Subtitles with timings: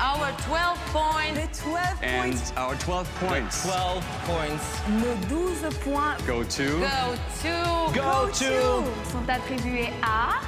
[0.00, 1.34] our 12 points.
[1.34, 2.52] Les 12 And points.
[2.56, 4.64] our 12 points 12 points.
[4.88, 6.80] Nos 12 points go to?
[6.80, 7.92] Go to.
[7.94, 10.40] Go to sont attribués à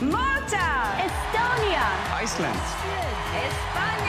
[0.00, 0.96] Malta.
[0.98, 1.86] Estonia,
[2.22, 2.52] Iceland.
[3.46, 4.08] Espagne.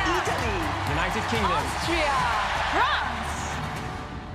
[0.92, 1.54] United Kingdom.
[1.54, 2.14] Austria.
[2.72, 3.58] France.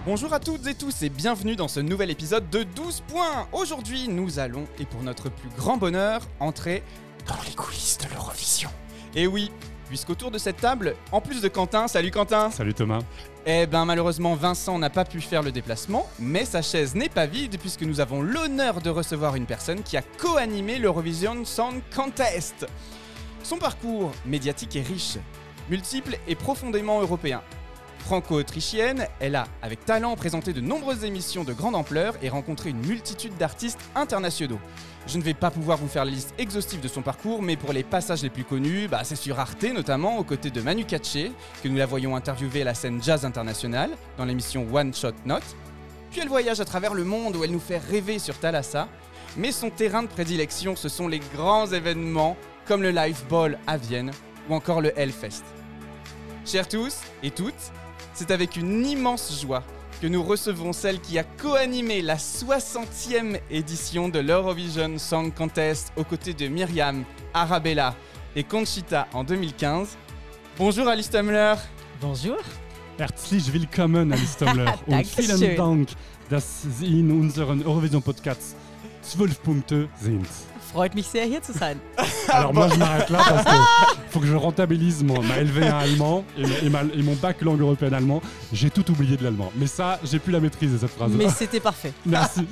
[0.06, 3.46] Bonjour à toutes et tous et bienvenue dans ce nouvel épisode de 12 points.
[3.52, 6.82] Aujourd'hui, nous allons, et pour notre plus grand bonheur, entrer
[7.26, 8.70] dans les coulisses de l'Eurovision.
[9.14, 9.50] Et oui,
[9.88, 13.00] puisqu'autour de cette table, en plus de Quentin, salut Quentin Salut Thomas.
[13.46, 17.24] Eh ben malheureusement Vincent n'a pas pu faire le déplacement, mais sa chaise n'est pas
[17.24, 22.66] vide puisque nous avons l'honneur de recevoir une personne qui a co-animé l'Eurovision Song Contest.
[23.42, 25.16] Son parcours médiatique est riche,
[25.70, 27.40] multiple et profondément européen.
[28.00, 32.86] Franco-autrichienne, elle a, avec talent, présenté de nombreuses émissions de grande ampleur et rencontré une
[32.86, 34.60] multitude d'artistes internationaux.
[35.08, 37.72] Je ne vais pas pouvoir vous faire la liste exhaustive de son parcours, mais pour
[37.72, 41.32] les passages les plus connus, bah, c'est sur Arte notamment, aux côtés de Manu Katché,
[41.62, 45.56] que nous la voyons interviewer à la scène jazz internationale, dans l'émission One Shot Note.
[46.10, 48.86] Puis elle voyage à travers le monde où elle nous fait rêver sur Thalassa,
[49.38, 53.78] mais son terrain de prédilection, ce sont les grands événements comme le Live Ball à
[53.78, 54.10] Vienne
[54.50, 55.42] ou encore le Hellfest.
[56.44, 57.72] Chers tous et toutes,
[58.12, 59.64] c'est avec une immense joie
[60.00, 66.04] que nous recevons celle qui a co-animé la 60e édition de l'Eurovision Song Contest aux
[66.04, 67.04] côtés de Myriam,
[67.34, 67.94] Arabella
[68.36, 69.96] et Conchita en 2015.
[70.56, 71.54] Bonjour Alice Tumler
[72.00, 72.36] Bonjour.
[72.96, 74.74] Herzlich willkommen, Alice Tumbler.
[74.86, 75.88] Und vielen Dank,
[76.28, 78.56] dass Sie in unseren Eurovision Podcast
[79.02, 80.26] 12 Punkte sind.
[80.72, 81.76] Freut mich sehr, hier zu sein.
[82.28, 86.24] Alors moi, je m'arrête là parce que faut que je rentabilise mon, ma LV1 allemand
[86.36, 88.20] et, et ma- et mon bac langue européenne allemand.
[88.52, 89.50] J'ai tout oublié de l'allemand.
[89.56, 91.10] Mais ça, j'ai plus la maîtrise de cette phrase.
[91.12, 91.92] Mais c'était parfait.
[92.06, 92.46] Merci.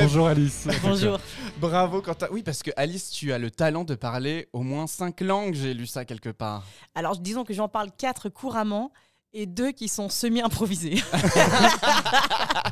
[0.00, 0.66] Bonjour Alice.
[0.82, 1.20] Bonjour.
[1.60, 2.26] Bravo Quentin.
[2.32, 5.72] Oui, parce que Alice, tu as le talent de parler au moins 5 langues, j'ai
[5.72, 6.64] lu ça quelque part.
[6.96, 8.90] Alors, disons que j'en parle quatre couramment
[9.32, 11.00] et deux qui sont semi-improvisés.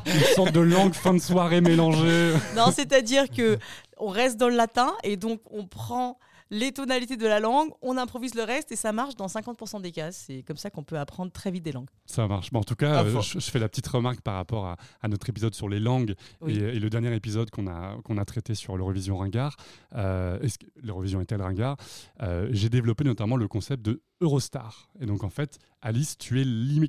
[0.05, 2.33] Une sorte de langue fin de soirée mélangée.
[2.55, 3.57] non, c'est-à-dire que
[3.99, 6.17] on reste dans le latin et donc on prend
[6.51, 9.91] les tonalités de la langue, on improvise le reste et ça marche dans 50% des
[9.91, 10.11] cas.
[10.11, 11.89] C'est comme ça qu'on peut apprendre très vite des langues.
[12.07, 12.49] Ça marche.
[12.51, 15.07] Bon, en tout cas, euh, je, je fais la petite remarque par rapport à, à
[15.09, 16.57] notre épisode sur les langues Oui.
[16.57, 19.57] et, et le dernier épisode qu'on a, qu'on a traité sur l'Eurovision ringard.
[19.95, 20.39] Euh,
[20.81, 21.77] l'Eurovision est-elle ringard?
[22.23, 24.89] Euh, J'ai développé notamment le concept de Eurostar.
[24.99, 26.43] Et donc, en fait, Alice, tu es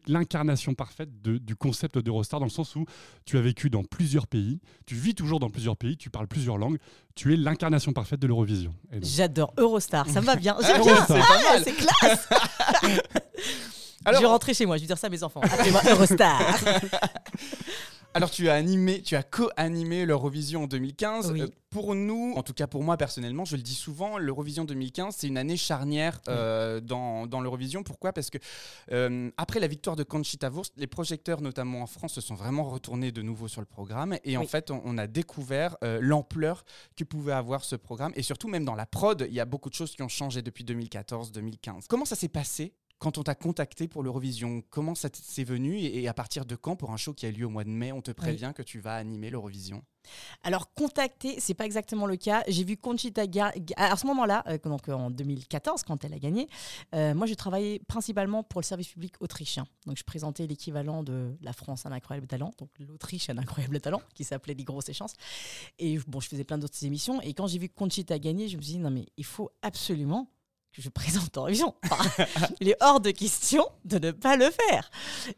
[0.09, 2.84] l'incarnation parfaite de- du concept d'Eurostar dans le sens où
[3.25, 6.59] tu as vécu dans plusieurs pays, tu vis toujours dans plusieurs pays, tu parles plusieurs
[6.59, 6.78] langues,
[7.15, 8.75] tu es l'incarnation parfaite de l'Eurovision.
[8.93, 10.56] Donc, J'adore Eurostar, ça me va bien.
[10.62, 11.06] J'aime bien.
[11.09, 12.29] Ah, c'est classe.
[14.05, 15.41] Alors- je vais rentrer chez moi, je vais dire ça à mes enfants.
[15.43, 16.41] Appelez-moi Eurostar.
[18.12, 21.31] Alors tu as animé, tu as co-animé l'Eurovision en 2015.
[21.31, 21.43] Oui.
[21.43, 25.15] Euh, pour nous, en tout cas pour moi personnellement, je le dis souvent, l'Eurovision 2015
[25.16, 27.84] c'est une année charnière euh, dans, dans l'Eurovision.
[27.84, 28.12] Pourquoi?
[28.12, 28.38] Parce que
[28.91, 32.65] euh, après la victoire de Conchita Wurst, les projecteurs notamment en France se sont vraiment
[32.65, 36.65] retournés de nouveau sur le programme et en fait on, on a découvert l'ampleur
[36.97, 39.70] que pouvait avoir ce programme et surtout même dans la prod, il y a beaucoup
[39.70, 41.84] de choses qui ont changé depuis 2014-2015.
[41.88, 42.75] Comment ça s'est passé?
[43.00, 46.55] Quand on t'a contacté pour l'Eurovision, comment ça s'est venu et, et à partir de
[46.55, 48.62] quand pour un show qui a lieu au mois de mai, on te prévient que
[48.62, 49.83] tu vas animer l'Eurovision?
[50.43, 52.43] Alors, contacter, c'est pas exactement le cas.
[52.49, 56.19] J'ai vu Conchita Ga- Ga- à ce moment-là, euh, donc en 2014, quand elle a
[56.19, 56.49] gagné.
[56.94, 59.67] euh, moi, je travaillais principalement pour le service public autrichien.
[59.87, 64.00] Donc, je présentais l'équivalent de la France un incroyable talent, donc l'Autriche un incroyable talent,
[64.15, 65.15] qui s'appelait Les grosses chances.
[65.78, 67.21] Et bon, je faisais plein d'autres émissions.
[67.22, 70.31] Et quand j'ai vu Conchita gagner, je me suis dit non mais il faut absolument
[70.72, 71.47] que je présente en.
[71.48, 72.25] Enfin,
[72.60, 74.91] il est hors de question de ne pas le faire.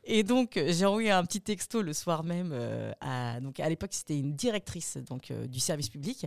[0.04, 2.50] Et donc, euh, j'ai envoyé un petit texto le soir même.
[2.53, 6.26] euh, à, donc, à l'époque, c'était une directrice donc, euh, du service public.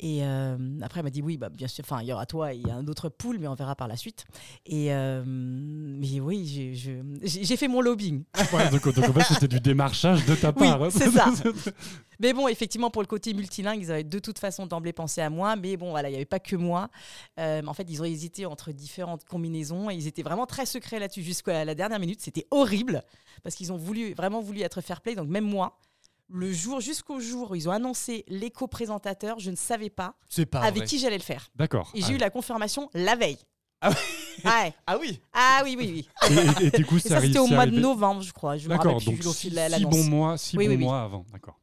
[0.00, 2.56] Et euh, après, elle m'a dit oui, bah, bien sûr, il y aura toi et
[2.56, 4.24] il y a un autre pool, mais on verra par la suite.
[4.64, 4.90] Et
[5.26, 8.22] mais oui, j'ai- fait mon lobbying.
[8.52, 10.82] ouais, donc, donc, en fait, c'était du démarchage de ta part.
[10.82, 10.88] hein.
[10.90, 11.26] c'est ça.
[12.20, 15.28] Mais bon, effectivement, pour le côté multilingue, ils avaient de toute façon d'emblée pensé à
[15.28, 15.54] moi.
[15.56, 16.88] Mais bon, voilà, il n'y avait pas que moi.
[17.38, 21.22] En fait, ils ont hésité entre différentes combinaisons et ils étaient vraiment très secrets là-dessus
[21.22, 22.20] jusqu'à la dernière minute.
[22.20, 23.02] C'était horrible
[23.42, 25.14] parce qu'ils ont voulu, vraiment voulu être fair play.
[25.14, 25.78] Donc, même moi,
[26.28, 30.16] le jour, jusqu'au jour où ils ont annoncé les co-présentateurs, je ne savais pas
[30.54, 31.48] avec qui j'allais le faire.
[31.54, 31.90] D'accord.
[31.94, 32.16] Et j'ai Ah.
[32.16, 33.38] eu la confirmation la veille.
[33.80, 33.90] Ah
[34.44, 34.74] Ouais.
[34.86, 36.08] Ah oui Ah oui, oui, oui.
[36.60, 38.56] Et, et- du coup, Et ça c'était au mois de novembre, je crois.
[38.58, 39.90] Je me rappelle plus donc la- six l'annonce.
[39.90, 40.84] bons mois, six Oui, bons oui, oui.
[40.84, 41.24] mois avant.
[41.32, 41.58] D'accord.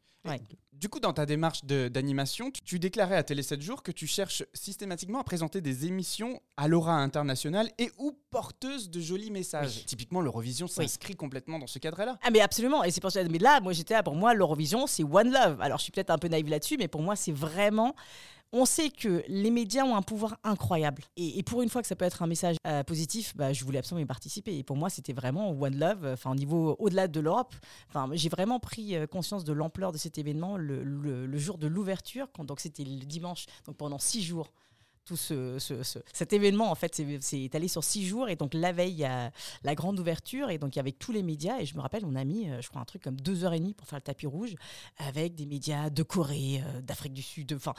[0.83, 4.05] Du coup, dans ta démarche d'animation, tu, tu déclarais à Télé 7 jours que tu
[4.05, 9.85] cherches systématiquement à présenter des émissions à l'aura internationale et ou porteuses de jolis messages.
[9.85, 12.17] Typiquement, l'Eurovision s'inscrit complètement dans ce cadre-là.
[12.21, 13.23] Ah mais absolument, et c'est pour ça.
[13.23, 15.61] Mais là, moi j'étais là, pour moi, l'Eurovision, c'est One Love.
[15.61, 17.95] Alors je suis peut-être un peu naïve là-dessus, mais pour moi, c'est vraiment
[18.53, 21.03] on sait que les médias ont un pouvoir incroyable.
[21.17, 23.79] Et, pour une fois que ça peut être un message euh, positif, bah, je voulais
[23.79, 24.55] absolument y participer.
[24.55, 27.55] Et pour moi, c'était vraiment One Love, enfin, au niveau au-delà de l'Europe.
[27.89, 31.67] Enfin, j'ai vraiment pris euh, conscience de l'ampleur de cet événement le, le- jour de
[31.67, 32.27] l'ouverture.
[32.37, 34.51] Donc, c'était le dimanche, donc pendant six jours.
[35.05, 38.29] Tout ce, ce- ce- cet événement, en fait, c'est- c'est étalé sur six jours.
[38.29, 39.31] Et donc, la veille, il y a
[39.63, 40.49] la grande ouverture.
[40.49, 41.59] Et donc, avec tous les médias.
[41.59, 43.53] Et je me rappelle, on a mis, euh, je crois, un truc comme deux heures
[43.53, 44.55] et demie pour faire le tapis rouge
[44.97, 47.51] avec des médias de Corée, euh, d'Afrique du Sud.
[47.53, 47.73] Enfin,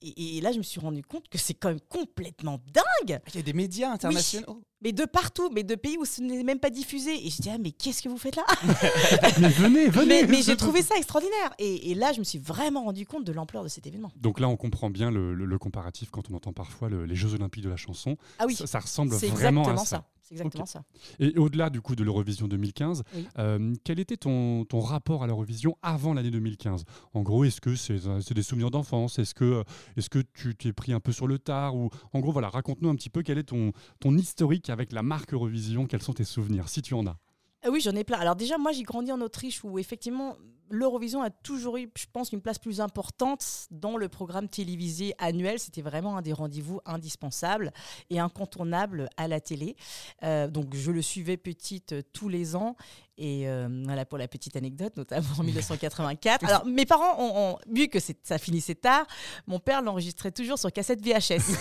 [0.00, 3.34] et, et là, je me suis rendu compte que c'est quand même complètement dingue, Il
[3.36, 4.62] y a des médias internationaux.
[4.82, 7.10] Mais de partout, mais de pays où ce n'est même pas diffusé.
[7.26, 8.44] Et je dis, ah, mais qu'est-ce que vous faites là
[9.40, 11.52] Mais venez, venez Mais, mais j'ai trouvé ça extraordinaire.
[11.58, 14.10] Et, et là, je me suis vraiment rendu compte de l'ampleur de cet événement.
[14.16, 17.14] Donc là, on comprend bien le, le- le comparatif quand on entend parfois le- les
[17.16, 18.16] Jeux Olympiques de la chanson.
[18.38, 19.96] Ah oui, Ça, ça ressemble c'est vraiment exactement à ça.
[19.96, 20.04] ça.
[20.22, 20.84] C'est exactement ça.
[21.18, 23.26] Et au-delà du coup de l'Eurovision 2015, Oui.
[23.40, 26.84] euh, quel était ton, ton rapport à l'Eurovision avant l'année 2015
[27.14, 29.18] En gros, est-ce que c'est c'est des souvenirs d'enfance?
[29.18, 29.64] Est-ce que,
[29.96, 31.74] est que tu t'es pris un peu sur le tard?
[31.74, 35.02] Ou En gros, voilà, raconte-nous un petit peu quel est ton, ton historique avec la
[35.02, 37.16] marque Eurovision, quels sont tes souvenirs, si tu en as?
[37.62, 38.18] Ah oui, j'en ai plein.
[38.18, 40.36] Alors déjà, moi, j'ai grandi en Autriche où effectivement,
[40.70, 45.58] l'Eurovision a toujours eu, je pense, une place plus importante dans le programme télévisé annuel.
[45.58, 47.72] C'était vraiment un des rendez-vous indispensables
[48.08, 49.76] et incontournables à la télé.
[50.22, 52.76] Euh, donc, je le suivais petite euh, tous les ans.
[53.22, 56.42] Et euh, voilà pour la petite anecdote, notamment en 1984.
[56.46, 59.04] Alors, mes parents ont, ont- vu que ça finissait tard,
[59.46, 61.54] mon père l'enregistrait toujours sur cassette VHS.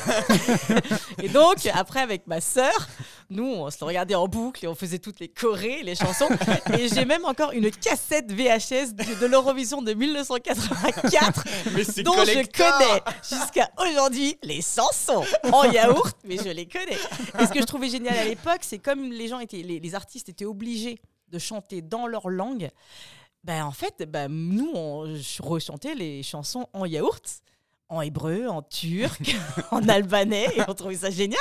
[1.21, 2.87] et donc, après, avec ma sœur,
[3.29, 6.29] nous, on se le regardait en boucle et on faisait toutes les chorés, les chansons.
[6.79, 11.43] Et j'ai même encore une cassette VHS de, de l'Eurovision de 1984
[11.75, 16.97] Mais c'est dont je connais jusqu'à aujourd'hui les chansons en yaourt, mais je les connais.
[17.39, 19.95] Et ce que je trouvais génial à l'époque, c'est comme les gens étaient, les, les
[19.95, 20.99] artistes étaient obligés
[21.31, 22.69] de chanter dans leur langue.
[23.43, 27.23] Ben en fait, ben, nous on ch- rechantait les chansons en yaourt,
[27.87, 29.35] en hébreu, en turc,
[29.71, 31.39] en albanais, et on trouvait ça génial.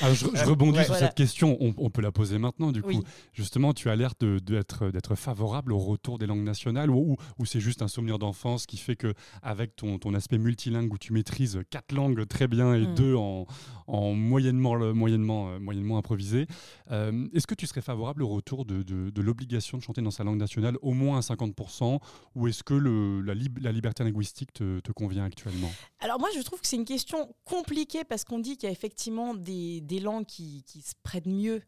[0.00, 0.84] Alors, je, je rebondis ouais.
[0.84, 1.06] sur Voilà.
[1.08, 2.88] cette question, on, on peut la poser maintenant du coup.
[2.88, 3.00] Oui.
[3.32, 7.82] Justement, tu as l'air de- d'être favorable au retour des langues nationales ou, c'est juste
[7.82, 11.92] un souvenir d'enfance qui fait que avec ton, ton aspect multilingue où tu maîtrises quatre
[11.92, 12.94] langues très bien et Mm.
[12.94, 13.46] deux en,
[13.86, 16.46] en moyennement, le- moyennement, euh, moyennement improvisé,
[16.90, 20.10] euh, est-ce que tu serais favorable au retour de, de- de l'obligation de chanter dans
[20.10, 21.98] sa langue nationale au moins à 50%
[22.34, 25.70] ou est-ce que le, la, lib- la liberté linguistique te, te convient actuellement?
[26.00, 28.72] Alors moi, je trouve que c'est une question compliquée parce qu'on dit qu'il y a
[28.72, 31.62] effectivement des, des langues qui, se prêtent mieux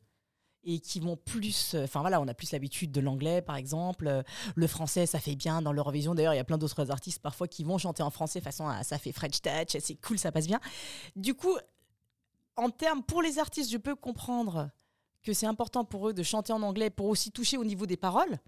[0.64, 1.74] et qui vont plus...
[1.74, 4.06] euh, Enfin voilà, on a plus l'habitude de l'anglais, par exemple.
[4.06, 4.22] Euh,
[4.54, 6.14] Le français, ça fait bien dans l'Eurovision.
[6.14, 8.82] D'ailleurs, il y a plein d'autres artistes parfois qui vont chanter en français façon ah,
[8.84, 10.60] ça fait French touch, c'est cool, ça passe bien.
[11.16, 11.56] Du coup,
[12.56, 14.70] en termes pour les artistes, je peux comprendre
[15.22, 17.96] que c'est important pour eux de chanter en anglais pour aussi toucher au niveau des
[17.96, 18.38] paroles.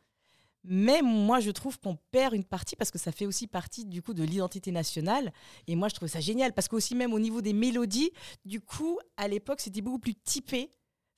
[0.65, 4.03] Mais moi, je trouve qu'on perd une partie parce que ça fait aussi partie du
[4.03, 5.33] coup de l'identité nationale.
[5.67, 8.11] Et moi, je trouve ça génial parce qu'aussi même au niveau des mélodies,
[8.45, 10.71] du coup, à l'époque, c'était beaucoup plus typé.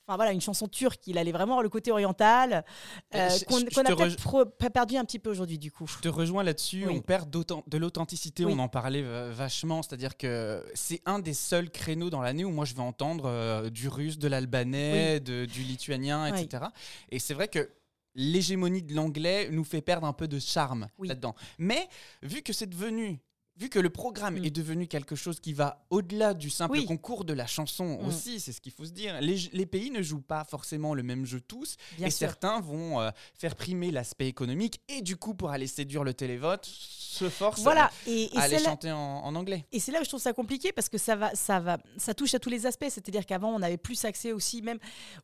[0.08, 2.64] Enfin voilà, une chanson turque, il allait vraiment avoir le côté oriental,
[3.12, 3.64] euh, Euh, qu'on a
[3.96, 5.88] peut-être perdu un petit peu aujourd'hui du coup.
[5.88, 6.94] Je te rejoins là-dessus, Oui.
[6.96, 8.52] on perd de l'authenticité, Oui.
[8.54, 9.02] on en parlait
[9.32, 13.24] vachement, c'est-à-dire que c'est un des seuls créneaux dans l'année où moi je vais entendre
[13.26, 16.66] euh, du russe, de l'albanais, du lituanien, etc.
[17.10, 17.68] Et c'est vrai que
[18.16, 21.06] l'hégémonie de l'anglais nous fait perdre un peu de charme Oui.
[21.06, 21.36] là-dedans.
[21.58, 21.88] Mais
[22.22, 23.20] vu que c'est devenu...
[23.58, 24.44] Vu que le programme Mm.
[24.44, 26.84] est devenu quelque chose qui va au-delà du simple Oui.
[26.84, 28.06] concours de la chanson Mm.
[28.06, 29.18] aussi, c'est ce qu'il faut se dire.
[29.22, 32.18] Les, les pays ne jouent pas forcément le même jeu tous, Bien et sûr.
[32.18, 36.66] certains vont euh, faire primer l'aspect économique et du coup, pour aller séduire le télévote,
[36.66, 39.64] se forcent Voilà, et, et à aller là- chanter en, en anglais.
[39.72, 42.12] Et c'est là où je trouve ça compliqué parce que ça va, ça va, ça
[42.12, 42.84] touche à tous les aspects.
[42.90, 44.78] C'est-à-dire qu'avant, on avait plus accès aussi même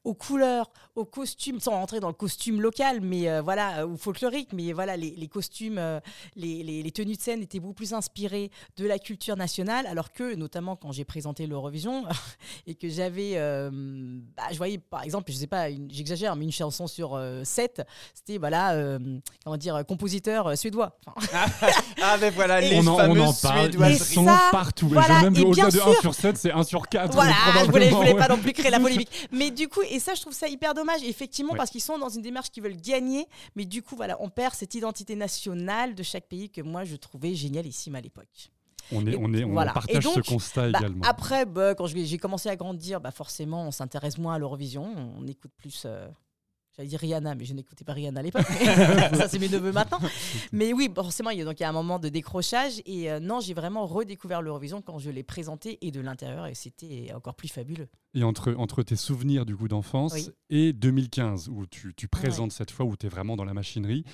[0.05, 3.99] aux couleurs, aux costumes, sans rentrer dans le costume local, mais euh, voilà, euh, ou
[3.99, 4.55] folklorique.
[4.55, 6.01] Mais voilà, les, les costumes, euh,
[6.35, 10.13] les, les- les tenues de scène étaient beaucoup plus inspirées de la culture nationale, alors
[10.13, 12.05] que, notamment quand j'ai présenté l'Eurovision
[12.67, 13.71] et que j'avais, euh,
[14.37, 17.83] bah, je voyais par exemple, je sais pas, j'exagère, mais une chanson sur 7,
[18.15, 18.99] c'était voilà, euh,
[19.45, 20.99] comment dire, euh, compositeur euh, suédois.
[21.07, 21.47] Enfin,
[22.03, 24.15] Ah ben voilà, Et- les on en, on fameuses en parle, ils suédoiseries.
[24.15, 24.87] sont ça, partout.
[24.89, 26.89] Et voilà, j'ai même et au-delà bien de 1 sûr- sur 7, c'est 1 sur
[26.89, 27.13] 4.
[27.13, 27.33] Voilà,
[27.65, 29.29] je voulais, je voulais pas non non plus créer la polémique.
[29.33, 31.59] Mais du coup, et ça, je trouve ça hyper dommage, effectivement, Ouais.
[31.59, 33.27] parce qu'ils sont dans une démarche qui veulent gagner.
[33.57, 36.97] Mais du coup, voilà, on perd cette identité nationale de chaque pays que moi, je
[36.97, 38.12] trouvais génialissime à l'époque.
[38.91, 39.71] On, est, Et on, est, on voilà.
[39.71, 41.05] Et partage donc, ce constat Bah, également.
[41.05, 44.85] après, bah, quand j'ai commencé à grandir, bah, forcément, on s'intéresse moins à l'Eurovision.
[45.19, 45.85] On écoute plus.
[45.87, 46.09] euh,
[46.77, 48.47] J'allais dire Rihanna, mais je n'écoutais pas Rihanna à l'époque.
[49.15, 49.99] ça, c'est mes neveux maintenant.
[50.53, 52.81] Mais oui, forcément, il y a donc il y a un moment de décrochage.
[52.87, 56.47] Et euh, non, j'ai vraiment redécouvert l'Eurovision quand je l'ai présenté et de l'intérieur.
[56.47, 57.89] Et c'était encore plus fabuleux.
[58.15, 60.31] Et entre, entre tes souvenirs du coup d'enfance Oui.
[60.49, 64.05] et 2015, où tu, tu présentes cette fois, où tu es vraiment dans la machinerie,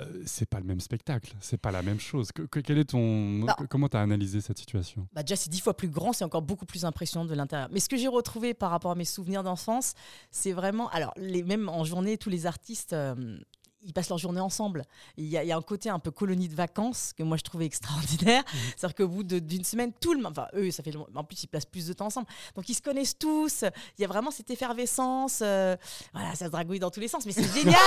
[0.00, 2.32] euh, c'est pas le même spectacle, c'est pas la même chose.
[2.32, 3.56] Que- que- quel est ton, Bah.
[3.68, 5.06] comment tu as analysé cette situation?
[5.12, 7.68] Bah déjà, c'est dix fois plus grand, c'est encore beaucoup plus impressionnant de l'intérieur.
[7.72, 9.94] Mais ce que j'ai retrouvé par rapport à mes souvenirs d'enfance,
[10.30, 10.88] c'est vraiment.
[10.90, 12.92] Alors, les, même en journée, tous les artistes.
[12.94, 13.38] euh,
[13.84, 14.84] ils passent leur journée ensemble.
[15.16, 17.36] Il y, a, il y a un côté un peu colonie de vacances que moi
[17.36, 18.42] je trouvais extraordinaire.
[18.76, 21.48] C'est-à-dire qu'au bout d'une semaine, tout le monde, enfin eux, ça fait en plus ils
[21.48, 22.26] passent plus de temps ensemble.
[22.54, 23.64] Donc ils se connaissent tous.
[23.98, 25.40] Il y a vraiment cette effervescence.
[25.42, 25.76] euh,
[26.12, 27.76] voilà, ça se dragouille dans tous les sens, mais c'est génial.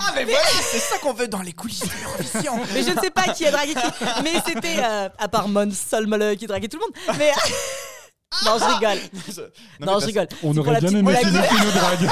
[0.00, 2.56] Ah, mais voilà, c'est ça qu'on veut dans les coulisses de l'Eurovision.
[2.74, 4.04] mais je ne sais pas qui a dragué qui.
[4.22, 7.18] Mais c'était euh, à part Mon Solmele qui draguait tout le monde.
[7.18, 7.32] Mais
[8.44, 8.98] non, je rigole.
[9.80, 10.28] mais Non, parce- je rigole.
[10.42, 11.14] On aurait la bien aimé.
[11.16, 12.08] Philippe qui nous drague.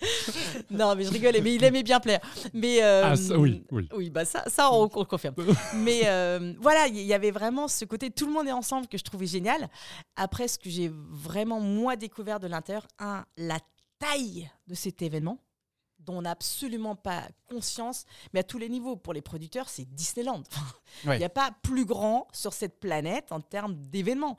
[0.71, 2.19] Non, mais je rigolais, mais il aimait bien plaire.
[2.53, 3.87] Mais euh, Ah, ça, oui, oui.
[3.95, 5.35] Oui, bah ça, ça on, on le confirme.
[5.75, 8.97] mais euh, voilà, il y avait vraiment ce côté tout le monde est ensemble que
[8.97, 9.67] je trouvais génial.
[10.15, 13.59] Après, ce que j'ai vraiment moi découvert de l'intérieur, un, la
[13.99, 15.39] taille de cet événement
[16.05, 18.95] dont on n'a absolument pas conscience, mais à tous les niveaux.
[18.95, 20.43] Pour les producteurs, c'est Disneyland.
[21.03, 21.17] Il Ouais.
[21.17, 24.37] n'y a pas plus grand sur cette planète en termes d'événements.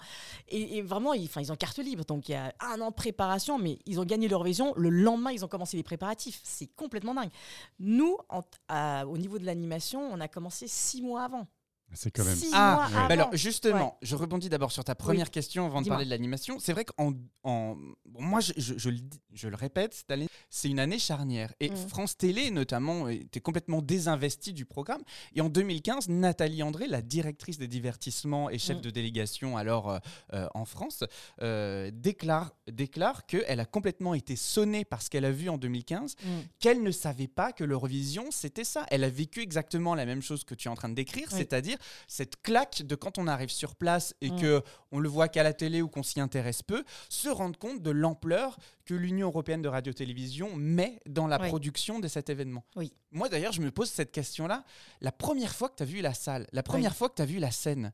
[0.49, 2.05] Et, et vraiment, ils, ont carte libre.
[2.05, 4.73] Donc, il y a un an de préparation, mais ils ont gagné l'Eurovision.
[4.77, 6.41] Le lendemain, ils ont commencé les préparatifs.
[6.45, 7.31] C'est complètement dingue.
[7.79, 11.47] Nous, en- à- au niveau de l'animation, on a commencé six mois avant.
[11.93, 12.35] C'est quand même.
[12.35, 12.95] Six Ah, mois ouais.
[12.97, 13.07] avant.
[13.09, 15.31] Bah alors justement, je rebondis d'abord sur ta première Oui.
[15.31, 16.59] question avant de parler de l'animation.
[16.59, 17.13] C'est vrai qu'en
[17.45, 18.99] en, bon, moi je, je- je le,
[19.33, 21.77] je le répète, cette année, c'est une année charnière et Mhm.
[21.89, 25.03] France Télé notamment était complètement désinvestie du programme.
[25.35, 28.83] Et en 2015, Nathalie André, la directrice des divertissements et chef Mhm.
[28.83, 29.99] de délégation alors euh,
[30.33, 31.03] euh, en France,
[31.43, 36.15] euh, déclare déclare qu'elle a complètement été sonnée par ce qu'elle a vu en 2015
[36.23, 36.29] Mm.
[36.61, 38.87] qu'elle ne savait pas que l'Eurovision, c'était ça.
[38.91, 41.39] Elle a vécu exactement la même chose que tu es en train de décrire, Oui.
[41.39, 44.41] c'est-à-dire cette claque de quand on arrive sur place et Mm.
[44.41, 47.83] que on le voit qu'à la télé ou qu'on s'y intéresse peu, se rendre compte
[47.83, 51.49] de l'ampleur que l'Union européenne de radio-télévision met dans la Oui.
[51.49, 52.65] production de cet événement.
[52.77, 52.93] Oui.
[53.13, 54.65] Moi d'ailleurs, je me pose cette question-là.
[55.01, 57.27] La première fois que tu as vu la salle, la première fois que tu as
[57.27, 57.93] vu la scène,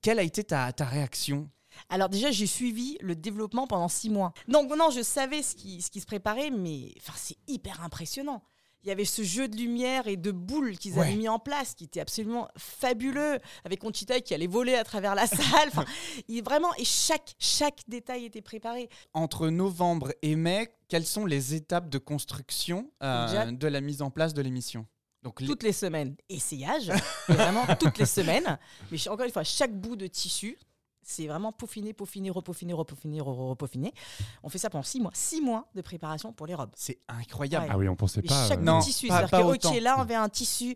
[0.00, 1.50] quelle a été ta, ta réaction?
[1.88, 4.32] Alors déjà, j'ai suivi le développement pendant six mois.
[4.48, 8.42] Donc non, je savais ce qui, ce qui se préparait, mais enfin, c'est hyper impressionnant.
[8.82, 11.06] Il y avait ce jeu de lumière et de boules qu'ils Ouais.
[11.06, 15.14] avaient mis en place, qui était absolument fabuleux, avec Conchita qui allait voler à travers
[15.14, 15.68] la salle.
[15.68, 15.84] Enfin,
[16.28, 18.88] il, vraiment, et chaque, chaque détail était préparé.
[19.12, 24.10] Entre novembre et mai, quelles sont les étapes de construction euh, de la mise en
[24.10, 24.86] place de l'émission?
[25.22, 26.90] Donc les- Toutes les semaines, essayage,
[27.28, 28.58] vraiment toutes les semaines.
[28.90, 30.56] Mais encore une fois, chaque bout de tissu,
[31.10, 33.92] c'est vraiment peaufiner, peaufiner, repeaufiner, repeaufiner, re- repeaufiner.
[34.42, 35.10] On fait ça pendant six mois.
[35.14, 36.70] Six mois de préparation pour les robes.
[36.76, 37.66] c'est incroyable.
[37.66, 37.70] Ouais.
[37.74, 38.48] Ah oui, on pensait Mais pas.
[38.48, 39.80] chaque euh, Non, tissu, pas- c'est-à-dire pas que autant.
[39.80, 40.74] là on avait un tissu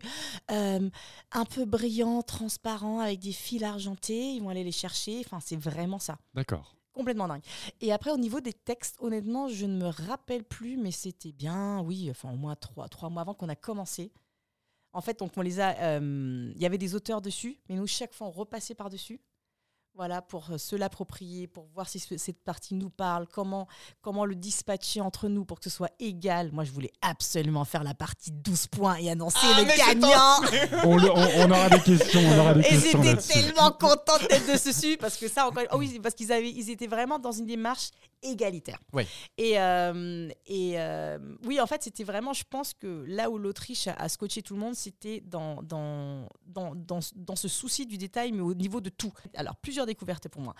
[0.51, 0.89] euh,
[1.31, 4.33] un peu brillant, transparent, avec des fils argentés.
[4.33, 5.21] Ils vont aller les chercher.
[5.25, 6.17] Enfin, c'est vraiment ça.
[6.33, 6.75] D'accord.
[6.93, 7.41] Complètement dingue.
[7.81, 11.81] Et après, au niveau des textes, honnêtement, je ne me rappelle plus, mais c'était bien,
[11.81, 14.13] oui, enfin au moins trois, trois mois avant qu'on a commencé.
[14.93, 17.85] En fait, donc on les a, euh, il y avait des auteurs dessus, mais nous
[17.85, 19.19] chaque fois on repassait par dessus.
[19.97, 23.65] Voilà, pour euh, se l'approprier, pour voir si ce- cette partie nous parle, comment,
[24.01, 26.51] comment le dispatcher entre nous pour que ce soit égal.
[26.51, 30.83] Moi, je voulais absolument faire la partie 12 points et annoncer Ah, le gagnant.
[30.83, 32.19] On, le- on- on aura des questions.
[32.19, 35.63] On aura des Et j'étais tellement contente d'être dessus parce que ça, encore...
[35.71, 37.91] oh oui, parce qu'ils avaient, ils étaient vraiment dans une démarche
[38.21, 38.79] égalitaire.
[38.93, 39.07] Ouais.
[39.37, 43.87] Et, euh, et euh, oui, en fait, c'était vraiment, je pense que là où l'Autriche
[43.87, 48.31] a, scotché tout le monde, c'était dans, dans, dans, dans, dans ce souci du détail,
[48.31, 49.13] mais au niveau de tout.
[49.35, 50.55] Alors, plusieurs découvertes pour moi.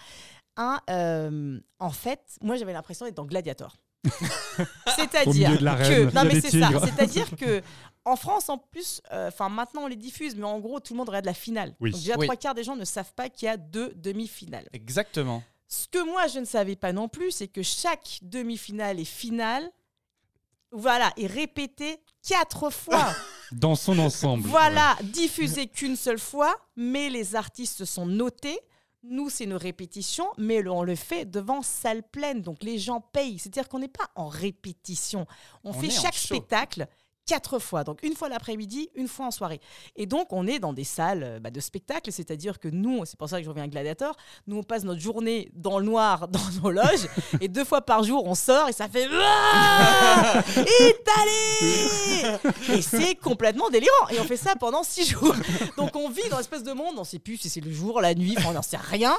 [0.58, 3.76] Un, euh, en fait, moi, j'avais l'impression d'être dans Gladiator.
[4.96, 7.62] C'est-à-dire que non mais c'est ça, c'est-à-dire que
[8.04, 10.98] en France en plus, euh, enfin maintenant on les diffuse, mais en gros tout le
[11.00, 11.76] monde regarde la finale.
[11.80, 11.92] Oui.
[11.92, 12.28] Donc déjà Oui.
[12.28, 14.70] trois quarts des gens ne savent pas qu'il y a deux demi-finales.
[14.74, 15.44] Exactement.
[15.68, 19.70] Ce que moi je ne savais pas non plus, c'est que chaque demi-finale et finale,
[20.72, 23.14] voilà, est répétée quatre fois.
[23.52, 24.48] Dans son ensemble.
[24.48, 28.60] Voilà, diffusé qu'une seule fois, mais les artistes sont notés.
[29.04, 33.38] Nous, c'est une répétition, mais on le fait devant salle pleine, donc les gens payent.
[33.38, 35.28] C'est-à-dire qu'on n'est pas en répétition.
[35.64, 36.36] On, On fait chaque show.
[37.26, 39.60] Quatre fois, donc une fois l'après-midi, une fois en soirée.
[39.96, 43.18] Et donc, on est dans des salles euh, bah, de spectacle, c'est-à-dire que nous, c'est
[43.18, 44.16] pour ça que je reviens à Gladiator,
[44.48, 47.08] nous, on passe notre journée dans le noir, dans nos loges,
[47.42, 52.26] et deux fois par jour, on sort et ça fait Ah Italie
[52.70, 54.10] Et c'est complètement délirant.
[54.12, 55.36] Et on fait ça pendant six jours.
[55.78, 58.14] Donc on vit dans l'espèce de monde, on sait plus si c'est le jour, la
[58.14, 59.16] nuit, on n'en sait rien.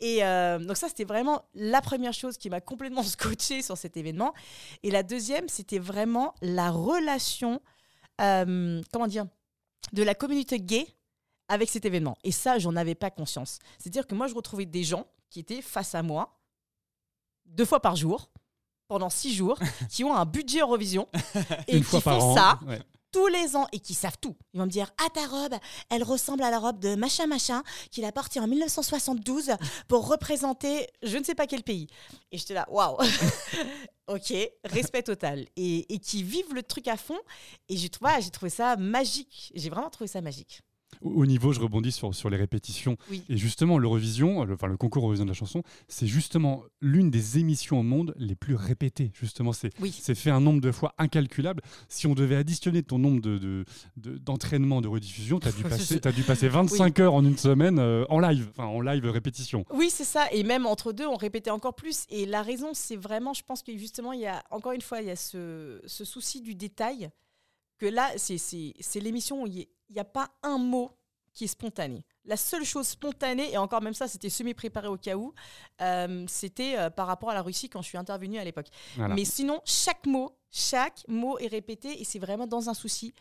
[0.00, 3.96] Et euh, donc ça, c'était vraiment la première chose qui m'a complètement scotché sur cet
[3.96, 4.34] événement.
[4.82, 7.43] Et la deuxième, c'était vraiment la relation,
[8.20, 9.26] euh, comment dire,
[9.92, 10.86] de la communauté gay
[11.48, 12.16] avec cet événement.
[12.24, 13.58] Et ça, j'en avais pas conscience.
[13.78, 16.38] C'est-à-dire que moi, je retrouvais des gens qui étaient face à moi
[17.46, 18.30] deux fois par jour
[18.88, 19.58] pendant six jours,
[19.90, 21.08] qui ont un budget Eurovision
[21.68, 22.34] et Une qui fois par font an.
[22.34, 22.80] ça Ouais.
[23.14, 24.36] Tous les ans et qui savent tout.
[24.52, 25.54] Ils vont me dire Ah, ta robe,
[25.88, 29.52] elle ressemble à la robe de machin machin qu'il a portée en 1972
[29.86, 31.86] pour représenter je ne sais pas quel pays.
[32.32, 32.98] Et j'étais là Waouh
[34.08, 35.46] Ok, respect total.
[35.54, 37.18] Et, qui vivent le truc à fond.
[37.68, 39.52] Et j'ai trouvé ça magique.
[39.54, 40.60] J'ai vraiment trouvé ça magique.
[41.00, 42.96] Au au niveau, je rebondis sur, sur les répétitions.
[43.10, 43.22] Oui.
[43.28, 47.38] Et justement, l'Eurovision, le, enfin le concours Eurovision de la chanson, c'est justement l'une des
[47.38, 49.10] émissions au monde les plus répétées.
[49.14, 49.96] Justement, c'est Oui.
[49.98, 51.62] c'est fait un nombre de fois incalculable.
[51.88, 53.64] Si on devait additionner ton nombre de, de,
[53.96, 57.38] de- d'entraînements de rediffusion, tu as, dû passer- t'as dû passer 25 heures en une
[57.38, 59.64] semaine euh, en live, enfin en live répétition.
[59.72, 60.26] Oui, c'est ça.
[60.32, 62.04] Et même entre deux, on répétait encore plus.
[62.10, 65.00] Et la raison, c'est vraiment, je pense que justement, il y a, encore une fois,
[65.00, 67.08] il y a ce, ce souci du détail.
[67.78, 70.90] Que là, c'est, l'émission où il n'y a pas un mot
[71.32, 72.06] qui est spontané.
[72.24, 75.34] La seule chose spontanée, et encore même ça, c'était semi-préparé au cas où,
[75.82, 78.68] euh, c'était euh, par rapport à la Russie quand je suis intervenue à l'époque.
[78.96, 79.14] Voilà.
[79.14, 83.12] Mais sinon, chaque mot, chaque mot est répété et c'est vraiment dans un souci.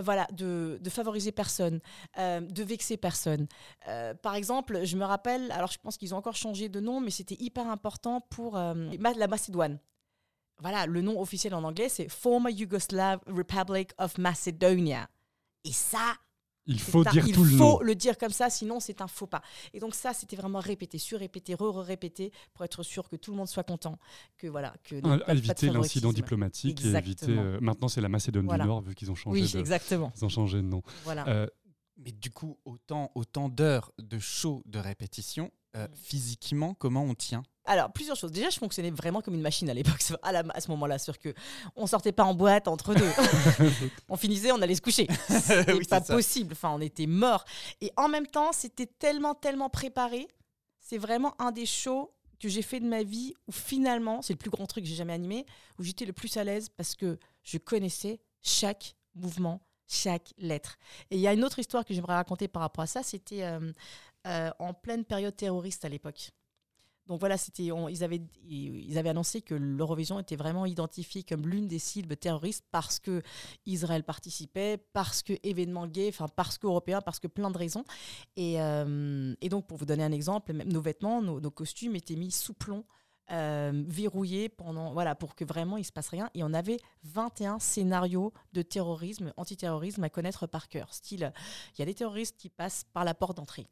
[0.00, 1.80] Voilà, de, de favoriser personne,
[2.18, 3.46] euh, de vexer personne.
[3.88, 6.98] Euh, par exemple, je me rappelle, alors je pense qu'ils ont encore changé de nom,
[6.98, 9.78] mais c'était hyper important pour euh, la Macédoine.
[10.60, 15.08] Voilà, le nom officiel en anglais, c'est Former Yugoslav Republic of Macedonia.
[15.64, 16.14] Et ça,
[16.66, 19.08] Il faut un- dire il tout le faut le dire comme ça, sinon c'est un
[19.08, 19.42] faux pas.
[19.72, 23.48] Et donc ça, c'était vraiment répété, surrépété, re-répété, pour être sûr que tout le monde
[23.48, 23.98] soit content,
[24.38, 27.26] que voilà, que pas éviter l'incident diplomatique et éviter.
[27.30, 28.62] Euh, maintenant, c'est la Macédoine Voilà.
[28.64, 29.58] du Nord, vu qu'ils ont changé Oui, de.
[29.58, 30.12] exactement.
[30.16, 30.82] Ils ont changé de nom.
[31.02, 31.26] Voilà.
[31.26, 31.46] Euh,
[31.96, 35.94] Mais du coup, autant, autant d'heures de show de répétition, euh, Mm.
[35.94, 37.42] physiquement, comment on tient?
[37.64, 38.32] Alors, plusieurs choses.
[38.32, 40.98] Déjà, je fonctionnais vraiment comme une machine à l'époque, à, ce moment-là.
[40.98, 41.32] Sûr que
[41.76, 43.08] on sortait pas en boîte entre deux.
[44.08, 45.06] on finissait, on allait se coucher.
[45.28, 46.52] C'était Oui, pas possible.
[46.52, 47.44] Enfin, on était mort.
[47.80, 50.28] Et en même temps, c'était tellement, tellement préparé.
[50.80, 54.38] C'est vraiment un des shows que j'ai fait de ma vie où finalement, c'est le
[54.38, 55.46] plus grand truc que j'ai jamais animé,
[55.78, 60.78] où j'étais le plus à l'aise parce que je connaissais chaque mouvement, chaque lettre.
[61.10, 63.02] Et il y a une autre histoire que j'aimerais raconter par rapport à ça.
[63.02, 63.72] C'était euh,
[64.26, 66.30] euh, en pleine période terroriste à l'époque.
[67.08, 71.66] Donc voilà, c'était, ils, avaient, ils avaient annoncé que l'Eurovision était vraiment identifiée comme l'une
[71.66, 73.22] des cibles terroristes parce que
[73.66, 77.84] Israël participait, parce que événements gays, enfin parce que européens, parce que plein de raisons.
[78.36, 82.16] Et, euh, et donc pour vous donner un exemple, même nos vêtements, nos costumes étaient
[82.16, 82.84] mis sous plomb.
[83.30, 87.58] Euh, verrouillés pendant voilà pour que vraiment il se passe rien et on avait 21
[87.60, 91.32] scénarios de terrorisme antiterrorisme à connaître par cœur style
[91.74, 93.68] il y a des terroristes qui passent par la porte d'entrée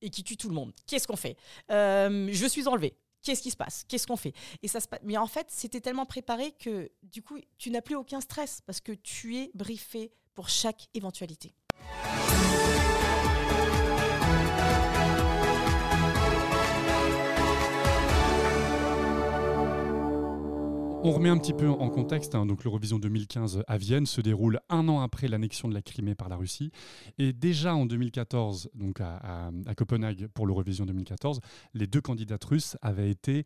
[0.00, 0.72] et qui tue tout le monde.
[0.86, 1.36] Qu'est-ce qu'on fait?
[1.70, 2.94] Euh, Je suis enlevé.
[3.22, 3.84] Qu'est-ce qui se passe?
[3.88, 4.34] Qu'est-ce qu'on fait?
[4.62, 7.80] Et ça se pa- Mais en fait, c'était tellement préparé que du coup, tu n'as
[7.80, 11.54] plus aucun stress parce que tu es briefé pour chaque éventualité.
[21.06, 22.34] On remet un petit peu en contexte.
[22.34, 22.46] hein.
[22.46, 26.30] Donc, l'Eurovision 2015 à Vienne se déroule un an après l'annexion de la Crimée par
[26.30, 26.70] la Russie.
[27.18, 31.40] Et déjà en 2014, donc à, à- à Copenhague pour l'Eurovision 2014,
[31.74, 33.44] les deux candidates russes avaient été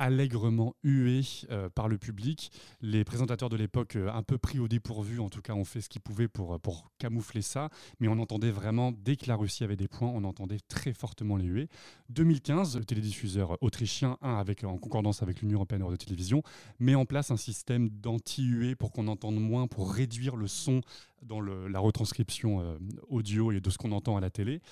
[0.00, 2.50] allègrement huées euh, par le public.
[2.80, 5.82] Les présentateurs de l'époque, euh, un peu pris au dépourvu, en tout cas, ont fait
[5.82, 7.68] ce qu'ils pouvaient pour, euh, pour camoufler ça.
[8.00, 11.36] Mais on entendait vraiment, dès que la Russie avait des points, on entendait très fortement
[11.36, 11.68] les huées.
[12.08, 16.42] 2015, le télédiffuseur autrichien, un avec, en concordance avec l'Union européenne de télévision,
[16.78, 20.80] met en place un système d'anti-huée pour qu'on entende moins, pour réduire le son
[21.22, 24.62] dans la retranscription audio et de ce qu'on entend à la télé.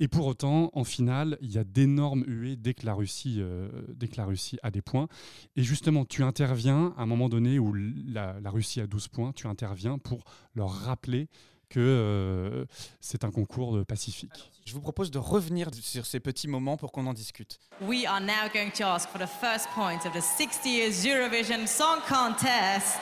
[0.00, 3.68] Et pour autant, en finale, il y a d'énormes huées dès que la Russie, euh,
[3.88, 5.06] dès que la Russie a des points.
[5.54, 9.32] Et justement, tu interviens à un moment donné où la, la Russie a 12 points,
[9.32, 11.28] tu interviens pour leur rappeler
[11.68, 12.66] que euh,
[13.00, 14.50] c'est un concours pacifique.
[14.64, 17.58] Je vous propose de revenir sur ces petits moments pour qu'on en discute.
[17.80, 21.66] We are now going to ask for the first point of the 60 years Eurovision
[21.66, 22.98] Song Contest.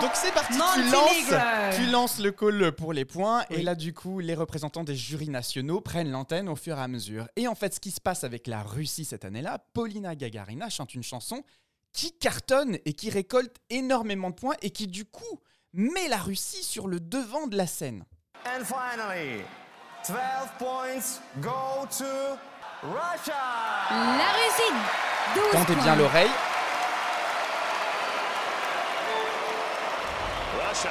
[0.00, 3.94] Donc c'est parti, tu lances, tu lances le call pour les points et là du
[3.94, 7.26] coup les représentants des jurys nationaux prennent l'antenne au fur et à mesure.
[7.36, 10.94] Et en fait ce qui se passe avec la Russie cette année-là, Paulina Gagarina chante
[10.94, 11.42] une chanson
[11.92, 15.40] qui cartonne et qui récolte énormément de points et qui du coup
[15.72, 18.04] met la Russie sur le devant de la scène.
[18.46, 19.42] And finally,
[20.06, 20.16] 12
[20.58, 22.04] points go to
[22.82, 23.34] Russia.
[23.90, 24.74] La Russie,
[25.34, 25.82] 12 Tendez points.
[25.82, 26.30] bien l'oreille.
[30.74, 30.90] Russia.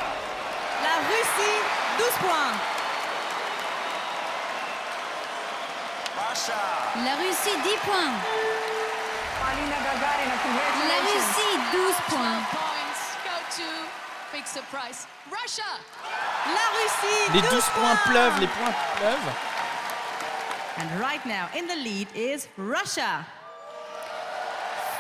[0.82, 1.60] La Russie,
[2.00, 2.56] 12 points.
[6.30, 6.56] Russia.
[7.04, 8.14] La Russie, 10 points.
[10.88, 12.40] La Russie, 12 points.
[12.56, 13.68] points go to
[14.32, 15.68] big surprise Russia.
[16.48, 19.34] La Russie, Les 12 12 points pleuvent, les points pleuvent.
[20.80, 23.26] And right now in the lead is Russia.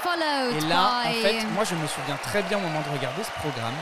[0.01, 3.23] Followed Et là, en fait, moi je me souviens très bien au moment de regarder
[3.23, 3.75] ce programme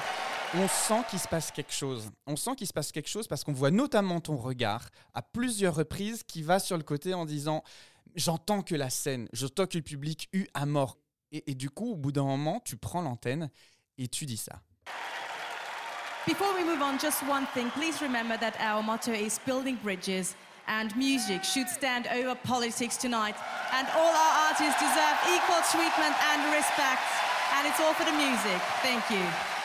[0.53, 2.09] On sent qu'il se passe quelque chose.
[2.27, 5.75] On sent qu'il se passe quelque chose parce qu'on voit notamment ton regard à plusieurs
[5.75, 7.63] reprises qui va sur le côté en disant
[8.15, 10.97] J'entends que la scène, j'entends que le public eut à mort.
[11.31, 13.49] Et du coup, au bout d'un moment, tu prends l'antenne
[13.97, 14.59] et tu dis ça.
[16.27, 17.69] Before we move on, just one thing.
[17.71, 20.35] Please remember that our motto is building bridges
[20.67, 23.35] and music should stand over politics tonight.
[23.73, 27.01] And all our artists deserve equal treatment and respect.
[27.57, 28.59] And it's all for the music.
[28.83, 29.60] Thank you.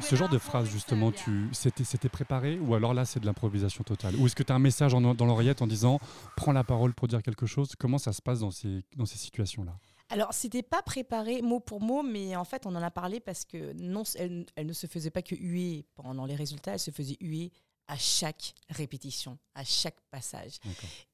[0.00, 4.16] Ce genre de phrase, justement, tu, c'était, préparé ou alors là, c'est de l'improvisation totale?
[4.16, 6.00] Ou est-ce que tu as un message en- dans l'oreillette en disant
[6.36, 7.74] prends la parole pour dire quelque chose?
[7.78, 9.78] Comment ça se passe dans ces, dans ces situations-là?
[10.10, 13.44] Alors, c'était pas préparé mot pour mot, mais en fait, on en a parlé parce
[13.44, 16.90] que non, elle, elle ne se faisait pas que huer pendant les résultats, elle se
[16.90, 17.52] faisait huer
[17.86, 20.52] à chaque répétition, à chaque passage.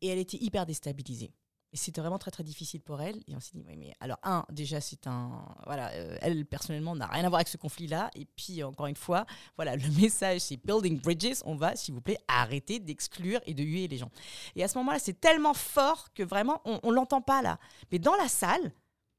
[0.01, 1.33] Et elle était hyper déstabilisée.
[1.73, 3.17] Et c'était vraiment très très difficile pour elle.
[3.29, 5.45] Et on s'est dit, oui, mais alors, un, déjà, c'est un.
[5.67, 8.11] Voilà, euh, elle, personnellement, n'a rien à voir avec ce conflit-là.
[8.17, 9.25] Et puis, encore une fois,
[9.57, 11.43] voilà, le message, c'est Building Bridges.
[11.45, 14.11] On va, s'il vous plaît, arrêter d'exclure et de huer les gens.
[14.57, 17.59] Et à ce moment-là, c'est tellement fort que vraiment, on ne l'entend pas là.
[17.93, 18.73] Mais dans la salle,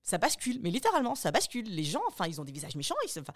[0.04, 1.66] ça bascule, mais littéralement, ça bascule.
[1.70, 2.96] Les gens, enfin, ils ont des visages méchants.
[3.06, 3.34] Ils se- enfin,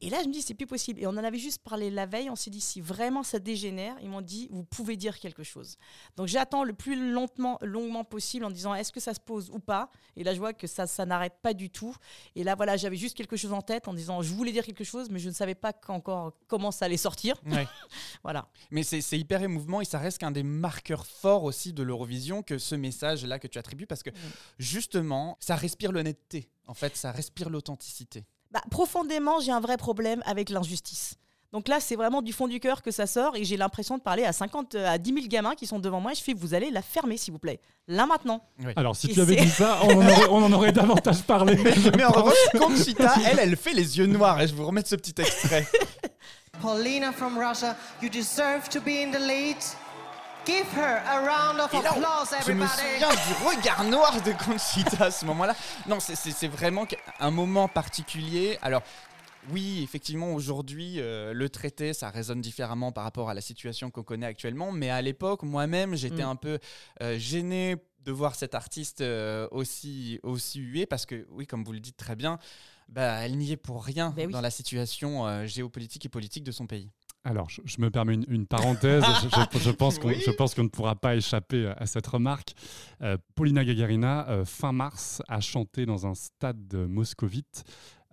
[0.00, 1.00] et là, je me dis, c'est plus possible.
[1.00, 2.30] Et on en avait juste parlé la veille.
[2.30, 5.76] On s'est dit, si vraiment ça dégénère, ils m'ont dit, vous pouvez dire quelque chose.
[6.16, 9.58] Donc j'attends le plus lentement, longuement possible en disant, est-ce que ça se pose ou
[9.58, 9.90] pas?
[10.16, 11.94] Et là, je vois que ça, ça n'arrête pas du tout.
[12.36, 14.84] Et là, voilà, j'avais juste quelque chose en tête en disant, je voulais dire quelque
[14.84, 17.36] chose, mais je ne savais pas encore comment ça allait sortir.
[17.46, 17.66] Ouais.
[18.22, 18.48] Voilà.
[18.70, 22.56] Mais c'est hyper émouvant et ça reste qu'un des marqueurs forts aussi de l'Eurovision que
[22.58, 24.10] ce message-là que tu attribues parce que
[24.58, 26.48] justement, ça respire l'honnêteté.
[26.66, 28.24] En fait, ça respire l'authenticité.
[28.50, 31.16] Bah, profondément, j'ai un vrai problème avec l'injustice.
[31.52, 34.02] Donc là, c'est vraiment du fond du cœur que ça sort et j'ai l'impression de
[34.02, 36.12] parler à 50, euh, à 10 000 gamins qui sont devant moi.
[36.12, 37.60] Et je fais, vous allez la fermer, s'il vous plaît.
[37.86, 38.42] Là, maintenant.
[38.74, 41.56] Alors, si Et tu avais dit ça, on en aurait, on en aurait davantage parlé.
[41.96, 44.96] Mais en revanche, Conchita, elle, elle fait les yeux noirs et je vous remets ce
[44.96, 45.64] petit extrait.
[46.60, 49.56] Paulina from Russia, you deserve to be in the lead.
[50.46, 52.70] Give her a round of Et là, applause, je me everybody.
[52.92, 55.54] souviens du regard noir de Conchita à ce moment-là.
[55.88, 56.86] Non, c'est- vraiment
[57.18, 58.58] un moment particulier.
[58.60, 58.82] Alors,
[59.50, 64.02] oui, effectivement, aujourd'hui, euh, le traité, ça résonne différemment par rapport à la situation qu'on
[64.02, 64.70] connaît actuellement.
[64.70, 66.28] Mais à l'époque, moi-même, j'étais Mm.
[66.28, 66.58] un peu
[67.00, 71.72] euh, gêné de voir cette artiste euh, aussi, aussi huée parce que, oui, comme vous
[71.72, 72.38] le dites très bien,
[72.90, 74.32] bah, elle n'y est pour rien Ben oui.
[74.32, 76.90] dans la situation euh, géopolitique et politique de son pays.
[77.24, 79.02] Alors, je, je me permets une, une parenthèse.
[79.64, 80.20] je, pense qu'on Oui.
[80.24, 82.54] je pense qu'on ne pourra pas échapper à cette remarque.
[83.02, 87.64] Euh, Paulina Gagarina, euh, fin mars, a chanté dans un stade de moscovite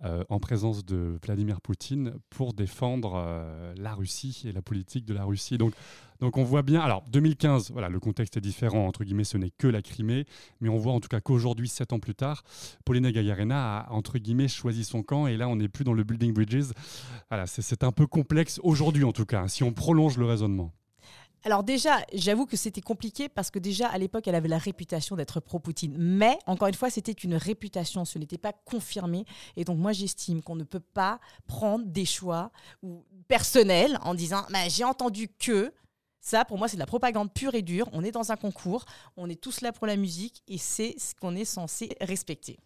[0.04, 5.14] euh, en présence de Vladimir Poutine pour défendre euh, la Russie et la politique de
[5.14, 5.58] la Russie.
[5.58, 5.74] Donc,
[6.22, 6.80] donc on voit bien.
[6.80, 8.86] Alors, 2015, voilà, le contexte est différent.
[8.86, 10.24] Entre guillemets, ce n'est que la Crimée.
[10.60, 12.44] Mais on voit en tout cas qu'aujourd'hui, sept ans plus tard,
[12.84, 15.26] Paulina Gagarina a, entre guillemets, choisi son camp.
[15.26, 16.70] Et là, on n'est plus dans le Building Bridges.
[17.28, 20.72] Voilà, c'est- c'est un peu complexe aujourd'hui en tout cas, si on prolonge le raisonnement.
[21.44, 25.16] Alors déjà, j'avoue que c'était compliqué parce que déjà à l'époque, elle avait la réputation
[25.16, 25.96] d'être pro-Poutine.
[25.98, 29.24] Mais encore une fois, c'était une réputation, ce n'était pas confirmé.
[29.56, 32.52] Et donc moi, j'estime qu'on ne peut pas prendre des choix
[32.84, 35.72] ou personnels en disant, bah, j'ai entendu que.
[36.24, 37.88] Ça, pour moi, c'est de la propagande pure et dure.
[37.92, 38.84] On est dans un concours,
[39.16, 42.58] on est tous là pour la musique et c'est ce qu'on est censé respecter.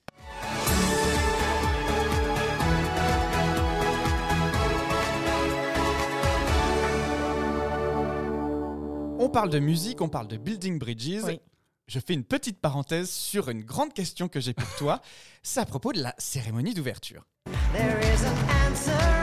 [9.19, 11.25] On parle de musique, on parle de Building Bridges.
[11.25, 11.41] Oui.
[11.89, 15.01] Je fais une petite parenthèse sur une grande question que j'ai pour toi.
[15.43, 17.25] C'est à propos de la cérémonie d'ouverture.
[17.73, 19.16] There is an answer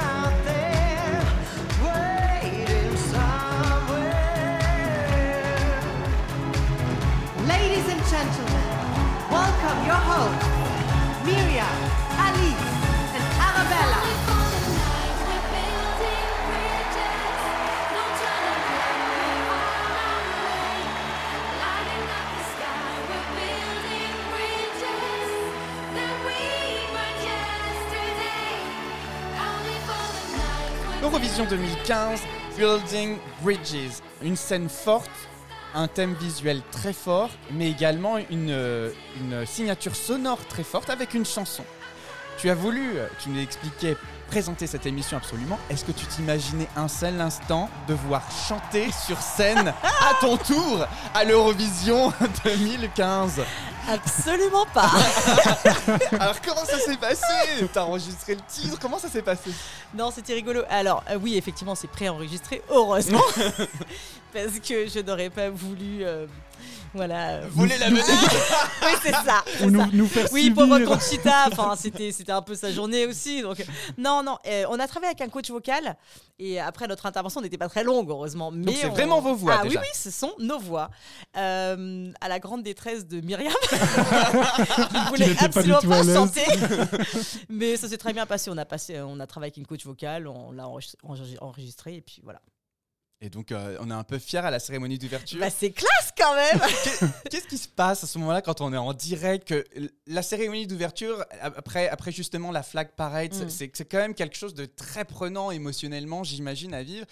[31.13, 32.21] Eurovision 2015,
[32.57, 34.01] Building Bridges.
[34.23, 35.11] Une scène forte,
[35.75, 38.89] un thème visuel très fort, mais également une, euh,
[39.45, 41.63] signature sonore très forte avec une chanson.
[42.39, 43.95] Tu as voulu, euh, tu nous expliquais,
[44.27, 45.59] présenter cette émission absolument.
[45.69, 51.23] Est-ce que tu t'imaginais un seul instant devoir chanter sur scène à ton tour à
[51.23, 52.11] l'Eurovision
[52.43, 53.43] 2015
[53.87, 54.89] Absolument pas.
[56.19, 57.67] Alors comment ça s'est passé?
[57.73, 58.77] T'as enregistré le titre?
[58.81, 59.51] Comment ça s'est passé?
[59.93, 60.61] Non, c'était rigolo.
[60.69, 63.21] Alors, euh, oui, effectivement, c'est préenregistré, heureusement.
[64.33, 66.03] parce que je n'aurais pas voulu.
[66.03, 66.25] euh,
[66.93, 67.41] voilà.
[67.47, 68.05] Voler la vedette
[68.83, 69.43] oui, c'est ça.
[69.57, 69.87] c'est Ou nous, ça.
[69.93, 70.55] nous faire Oui, subir.
[70.67, 73.41] pauvre Conchita, enfin, c'était, c'était un peu sa journée aussi.
[73.41, 73.63] Donc,
[73.97, 75.95] non, non, euh, on a travaillé avec un coach vocal
[76.39, 78.51] et après notre intervention n'était pas très longue, heureusement.
[78.51, 79.79] Mais c'est on- vraiment vos voix, Ah déjà.
[79.79, 80.89] oui, oui, ce sont nos voix.
[81.37, 86.13] Euh, à la grande détresse de Myriam, qui voulait pas absolument pas, l'aise.
[86.15, 86.45] chanter.
[87.49, 88.49] mais ça s'est très bien passé.
[88.51, 90.65] On a, passé, on a travaillé avec une coach vocale, on l'a
[91.41, 92.41] enregistré et puis voilà.
[93.25, 95.39] Et donc euh, on est un peu fiers à la cérémonie d'ouverture.
[95.39, 98.73] Bah, c'est classe quand même Qu'est- Qu'est-ce qui se passe à ce moment-là quand on
[98.73, 99.65] est en direct que
[100.07, 103.71] La cérémonie d'ouverture, après, après justement la flag parade, c'est- Mm.
[103.73, 107.05] c'est quand même quelque chose de très prenant émotionnellement, j'imagine, à vivre.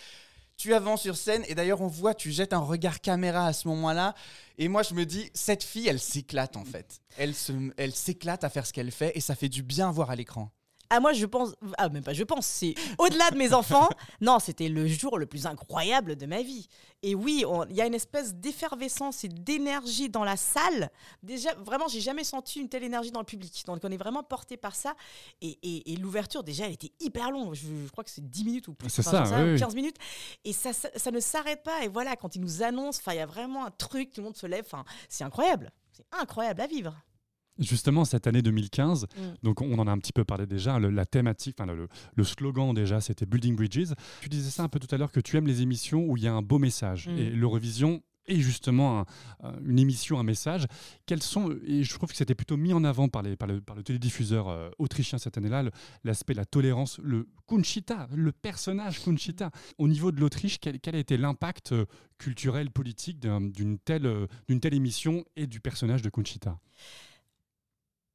[0.58, 3.68] Tu avances sur scène et d'ailleurs on voit, tu jettes un regard caméra à ce
[3.70, 4.14] moment-là.
[4.60, 7.00] Et moi je me dis, cette fille, elle s'éclate en fait.
[7.18, 10.16] Elle s'éclate à faire ce qu'elle fait et ça fait du bien à voir à
[10.16, 10.52] l'écran.
[10.94, 13.88] Ah moi je pense, ah même pas je pense, c'est au-delà de mes enfants.
[14.22, 16.68] Non, c'était le jour le plus incroyable de ma vie.
[17.02, 20.92] Et oui, il y a une espèce d'effervescence et d'énergie dans la salle.
[21.24, 23.64] Déjà, vraiment, j'ai jamais senti une telle énergie dans le public.
[23.66, 24.94] Donc on est vraiment porté par ça.
[25.42, 27.56] Et, et- et l'ouverture, déjà, elle était hyper longue.
[27.56, 28.90] Je, je crois que c'est 10 minutes ou plus.
[28.90, 29.60] C'est Enfin, ça, oui, oui.
[29.60, 29.98] 15 minutes.
[30.44, 31.84] Et ça, ça, ça ne s'arrête pas.
[31.84, 34.36] Et voilà, quand ils nous annoncent, il y a vraiment un truc, tout le monde
[34.38, 34.68] se lève.
[35.10, 35.72] C'est incroyable.
[35.92, 36.96] C'est incroyable à vivre.
[37.62, 39.22] Justement, cette année 2015, Mm.
[39.44, 42.24] donc on en a un petit peu parlé déjà, le- la thématique, enfin, le, le
[42.24, 43.94] slogan déjà, c'était Building Bridges.
[44.22, 46.24] Tu disais ça un peu tout à l'heure que tu aimes les émissions où il
[46.24, 47.08] y a un beau message.
[47.08, 47.18] Mm.
[47.18, 49.06] Et l'Eurovision est justement un-
[49.42, 50.66] un- une émission, un message.
[51.08, 53.62] Quels sont, et je trouve que c'était plutôt mis en avant par, les, par, le,
[53.62, 55.64] par le télédiffuseur euh, autrichien cette année-là,
[56.04, 59.50] l'aspect, la tolérance, le Conchita, le personnage Conchita.
[59.80, 61.86] Au niveau de l'Autriche, quel, quel a été l'impact euh,
[62.20, 64.28] culturel, politique d'un- d'une telle, euh,
[64.62, 66.60] telle émission et du personnage de Conchita?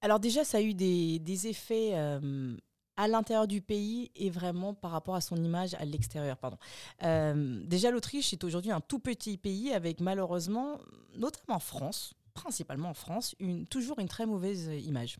[0.06, 2.56] Alors déjà, ça a eu des, des effets euh,
[2.96, 6.36] à l'intérieur du pays et vraiment par rapport à son image à l'extérieur.
[6.36, 6.58] Pardon.
[7.02, 10.78] Euh, déjà, l'Autriche est aujourd'hui un tout petit pays avec malheureusement,
[11.16, 15.18] notamment en France, principalement en France, une, toujours une très mauvaise image.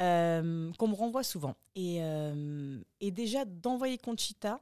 [0.00, 1.54] euh, qu'on me renvoie souvent.
[1.74, 2.00] Et,
[3.00, 4.58] et déjà, d'envoyer Conchita,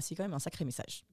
[0.00, 1.04] c'est quand même un sacré message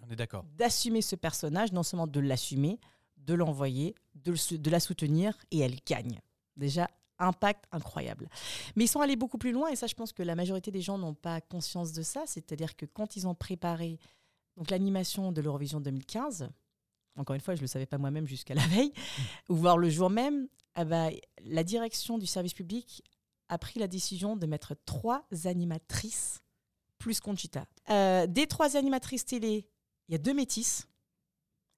[0.00, 0.44] On est d'accord.
[0.56, 2.78] d'assumer ce personnage, non seulement de l'assumer,
[3.26, 6.20] de l'envoyer, de, le sou- de la soutenir, et elle gagne.
[6.56, 8.28] Déjà, impact incroyable.
[8.76, 10.80] Mais ils sont allés beaucoup plus loin, et ça, je pense que la majorité des
[10.80, 12.24] gens n'ont pas conscience de ça.
[12.26, 13.98] C'est-à-dire que quand ils ont préparé
[14.56, 16.48] donc l'animation de l'Eurovision 2015,
[17.16, 18.92] encore une fois, je ne le savais pas moi-même jusqu'à la veille,
[19.48, 21.10] ou voir le jour même, ah bah,
[21.44, 23.02] la direction du service public
[23.48, 26.40] a pris la décision de mettre trois animatrices
[26.98, 27.66] plus Conchita.
[27.90, 29.68] Euh, des trois animatrices télé,
[30.08, 30.88] il y a deux métisses.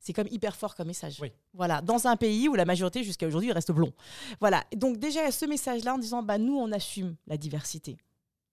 [0.06, 1.16] C'est comme hyper fort comme message.
[1.20, 1.32] Oui.
[1.52, 3.92] Voilà, dans un pays où la majorité jusqu'à aujourd'hui reste blond.
[4.38, 4.62] Voilà.
[4.76, 7.96] Donc déjà ce message-là en disant bah nous on assume la diversité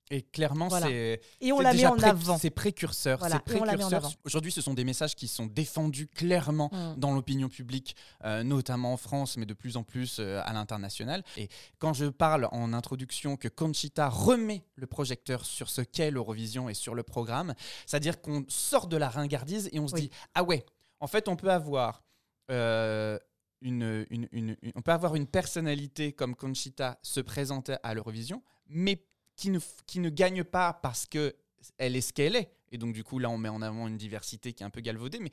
[0.09, 0.87] Et clairement, Voilà.
[0.87, 1.21] c'est.
[1.41, 2.39] et on la met déjà en avant.
[2.39, 3.19] C'est précurseur.
[3.19, 4.11] Voilà, précurseur.
[4.25, 6.95] Aujourd'hui, ce sont des messages qui sont défendus clairement Mm.
[6.99, 11.23] dans l'opinion publique, euh, notamment en France, mais de plus en plus euh, à l'international.
[11.37, 16.67] Et quand je parle en introduction que Conchita remet le projecteur sur ce qu'est l'Eurovision
[16.67, 17.53] et sur le programme,
[17.85, 20.01] c'est-à-dire qu'on sort de la ringardise et on se Oui.
[20.01, 20.65] dit ah ouais,
[21.03, 22.03] en fait, on peut avoir
[22.49, 23.19] euh,
[23.61, 28.41] une, une- une- une- on peut avoir une personnalité comme Conchita se présenter à l'Eurovision,
[28.67, 31.35] mais qui ne, qui ne gagne pas parce que
[31.77, 32.51] elle est ce qu'elle est.
[32.71, 34.81] Et donc du coup là, on met en avant une diversité qui est un peu
[34.81, 35.31] galvaudée, mais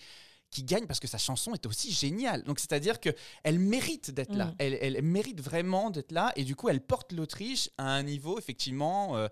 [0.50, 2.42] qui gagne parce que sa chanson est aussi géniale.
[2.44, 3.10] Donc c'est-à-dire que
[3.44, 4.46] elle mérite d'être là.
[4.46, 4.54] Mm.
[4.58, 6.32] Elle, elle mérite vraiment d'être là.
[6.36, 9.28] Et du coup, elle porte l'Autriche à un niveau effectivement euh,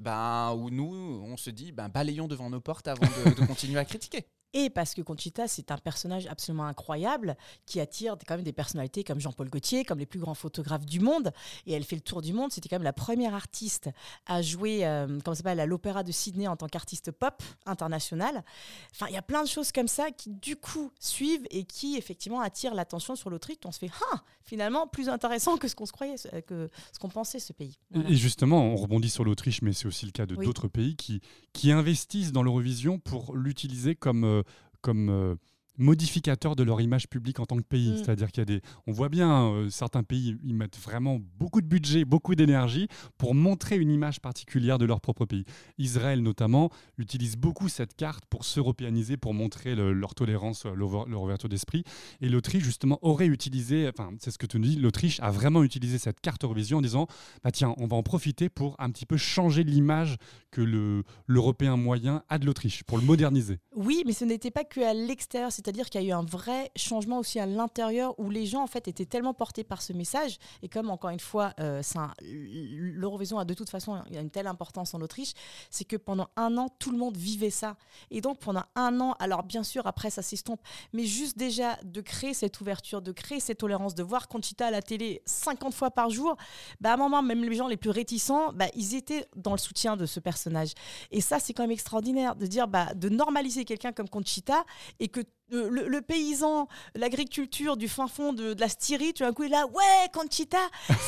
[0.00, 3.78] ben, où nous, on se dit, ben, balayons devant nos portes avant de, de continuer
[3.78, 4.26] à critiquer.
[4.54, 7.36] Et parce que Conchita, c'est un personnage absolument incroyable
[7.66, 11.00] qui attire quand même des personnalités comme Jean-Paul Gaultier, comme les plus grands photographes du
[11.00, 11.32] monde.
[11.66, 12.52] Et elle fait le tour du monde.
[12.52, 13.90] C'était quand même la première artiste
[14.26, 18.44] à jouer, euh, comment s'appelle, à l'Opéra de Sydney en tant qu'artiste pop international.
[18.92, 21.96] Enfin, il y a plein de choses comme ça qui, du coup, suivent et qui,
[21.96, 23.56] effectivement, attirent l'attention sur l'Autriche.
[23.64, 26.98] On se fait, ah, finalement, plus intéressant que ce qu'on se croyait, ce- que ce
[27.00, 27.76] qu'on pensait, ce pays.
[27.90, 28.08] Voilà.
[28.08, 30.46] Et justement, on rebondit sur l'Autriche, mais c'est aussi le cas de Oui.
[30.46, 31.20] d'autres pays qui,
[31.52, 34.42] qui investissent dans l'Eurovision pour l'utiliser comme, euh,
[34.84, 35.34] comme euh,
[35.78, 37.92] modificateur de leur image publique en tant que pays.
[37.92, 37.96] Mm.
[37.98, 38.60] C'est-à-dire qu'il y a des...
[38.86, 43.34] On voit bien, euh, certains pays, ils mettent vraiment beaucoup de budget, beaucoup d'énergie pour
[43.34, 45.44] montrer une image particulière de leur propre pays.
[45.78, 51.08] Israël, notamment, utilise beaucoup cette carte pour s'européaniser, pour montrer le- leur tolérance, euh, leur,
[51.08, 51.84] leur ouverture d'esprit.
[52.20, 55.62] Et l'Autriche, justement, aurait utilisé, enfin, c'est ce que tu nous dis, l'Autriche a vraiment
[55.64, 57.06] utilisé cette carte Eurovision en disant
[57.42, 60.16] bah tiens, on va en profiter pour un petit peu changer l'image
[60.50, 63.58] que le l'Européen moyen a de l'Autriche, pour le moderniser.
[63.74, 66.70] Oui, mais ce n'était pas que à l'extérieur, c'est-à-dire qu'il y a eu un vrai
[66.76, 70.38] changement aussi à l'intérieur où les gens en fait étaient tellement portés par ce message
[70.62, 71.82] et comme encore une fois, euh,
[72.20, 75.32] l'Eurovision a de toute façon une telle importance en Autriche,
[75.70, 77.76] c'est que pendant un an tout le monde vivait ça
[78.10, 80.60] et donc pendant un an, alors bien sûr après ça s'estompe,
[80.92, 84.70] mais juste déjà de créer cette ouverture, de créer cette tolérance, de voir Conchita à
[84.70, 86.36] la télé 50 fois par jour,
[86.80, 89.58] bah, à un moment même les gens les plus réticents, bah, ils étaient dans le
[89.58, 90.72] soutien de ce personnage.
[91.10, 94.64] Et ça, c'est quand même extraordinaire de dire, bah, de normaliser quelqu'un comme Conchita
[95.00, 95.20] et que
[95.54, 99.44] le, le- le paysan, l'agriculture du fin fond de, de la Styrie, tout d'un coup,
[99.44, 100.58] il est là, ouais, Conchita,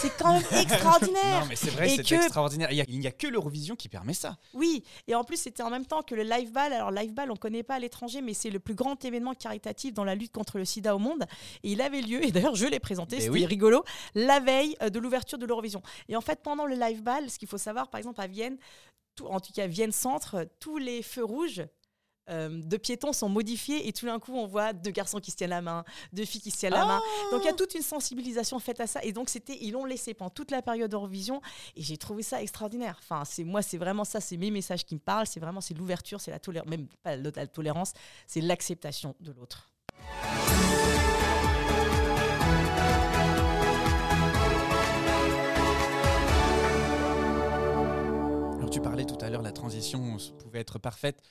[0.00, 1.40] c'est quand même extraordinaire.
[1.40, 2.70] Non, mais c'est vrai, c'est que- extraordinaire.
[2.72, 4.36] Il a- n'y a, que l'Eurovision qui permet ça.
[4.54, 6.72] Oui, et en plus, c'était en même temps que le Live Ball.
[6.72, 9.34] Alors, Live Ball, on ne connaît pas à l'étranger, mais c'est le plus grand événement
[9.34, 11.24] caritatif dans la lutte contre le sida au monde.
[11.62, 13.46] Et il avait lieu, et d'ailleurs, je l'ai présenté, Mais c'était oui.
[13.46, 15.82] rigolo, la veille euh, de l'ouverture de l'Eurovision.
[16.08, 18.56] Et en fait, pendant le Live Ball, ce qu'il faut savoir, par exemple, à Vienne,
[19.14, 21.62] tout- en tout cas Vienne Centre, tous les feux rouges.
[22.28, 25.36] Euh, de piétons sont modifiés et tout d'un coup on voit deux garçons qui se
[25.36, 27.00] tiennent la main, deux filles qui se tiennent la main.
[27.30, 29.84] Donc il y a toute une sensibilisation faite à ça et donc c'était ils l'ont
[29.84, 31.40] laissé pendant toute la période d'Eurovision
[31.76, 32.98] et j'ai trouvé ça extraordinaire.
[33.02, 35.74] Enfin c'est moi c'est vraiment ça, c'est mes messages qui me parlent, c'est vraiment c'est
[35.74, 37.92] l'ouverture, c'est la tolérance, même pas la la tolérance,
[38.26, 39.70] c'est l'acceptation de l'autre.
[48.56, 51.22] Alors tu parlais tout à l'heure, la transition pouvait être parfaite.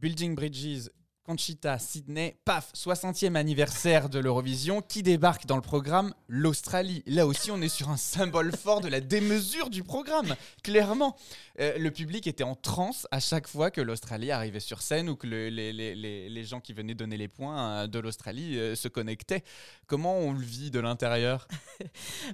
[0.00, 0.88] Building Bridges,
[1.34, 4.82] Conchita, Sydney, paf, 60e anniversaire de l'Eurovision.
[4.82, 7.04] Qui débarque dans le programme L'Australie.
[7.06, 11.16] Là aussi, on est sur un symbole fort de la démesure du programme, clairement.
[11.60, 15.14] Euh, le public était en transe à chaque fois que l'Australie arrivait sur scène ou
[15.14, 18.58] que le- les, les- les- les gens qui venaient donner les points euh, de l'Australie
[18.58, 19.44] euh, se connectaient.
[19.86, 21.46] Comment on le vit de l'intérieur?
[21.80, 21.84] On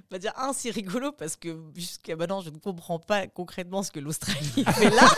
[0.09, 3.91] va dire un c'est rigolo parce que jusqu'à maintenant je ne comprends pas concrètement ce
[3.91, 5.09] que l'Australie fait là,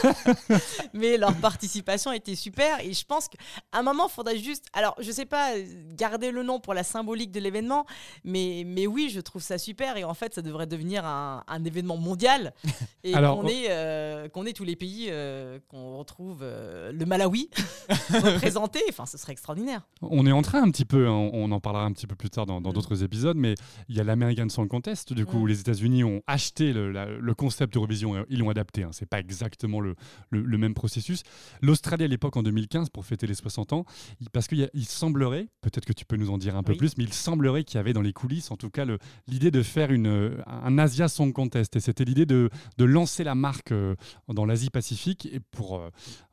[0.94, 3.28] mais leur participation était super et je pense
[3.72, 5.52] qu'à un moment il faudrait juste, alors je sais pas
[5.96, 7.86] garder le nom pour la symbolique de l'événement,
[8.24, 11.64] mais mais oui je trouve ça super et en fait ça devrait devenir un, un
[11.66, 12.54] événement mondial
[13.04, 17.50] et qu'on ait euh, ait tous les pays euh, qu'on retrouve euh, le Malawi
[18.10, 19.82] représenté, enfin ce serait extraordinaire.
[20.02, 22.16] On est en train un petit peu, hein, on, on en parlera un petit peu
[22.16, 22.74] plus tard dans Mm.
[22.74, 23.56] d'autres épisodes, mais
[23.88, 27.06] il y a l'American Song Contest, du coup, où les États-Unis ont acheté le, la-
[27.08, 28.84] le concept Eurovision, et ils l'ont adapté.
[28.84, 29.96] Hein, c'est pas exactement le,
[30.30, 31.24] le- le même processus.
[31.62, 33.86] L'Australie à l'époque, en 2015, pour fêter les 60 ans,
[34.34, 36.78] parce qu'il semblerait, peut-être que tu peux nous en dire un peu Oui.
[36.78, 38.86] plus, mais il semblerait qu'il y avait dans les coulisses, en tout cas,
[39.28, 43.36] l'idée de faire une, un Asia Song Contest, et c'était l'idée de, de lancer la
[43.36, 43.96] marque euh,
[44.28, 45.90] dans l'Asie-Pacifique et pour euh,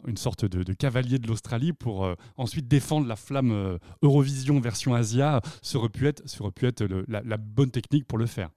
[0.07, 4.61] une sorte de, de cavalier de l'Australie pour euh, ensuite défendre la flamme euh, Eurovision
[4.61, 5.41] version Asia.
[5.63, 8.27] Ça aurait pu être, ça aurait pu être le- la, la bonne technique pour le
[8.27, 8.51] faire.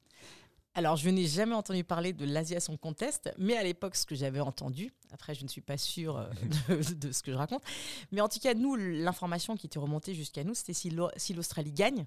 [0.75, 4.15] Alors, je n'ai jamais entendu parler de l'Asia Song Contest, mais à l'époque, ce que
[4.15, 6.29] j'avais entendu, après, je ne suis pas sûre euh,
[6.69, 7.63] de, de ce que je raconte,
[8.11, 12.05] mais en tout cas, nous, l'information qui était remontée jusqu'à nous, c'était si l'Australie gagne,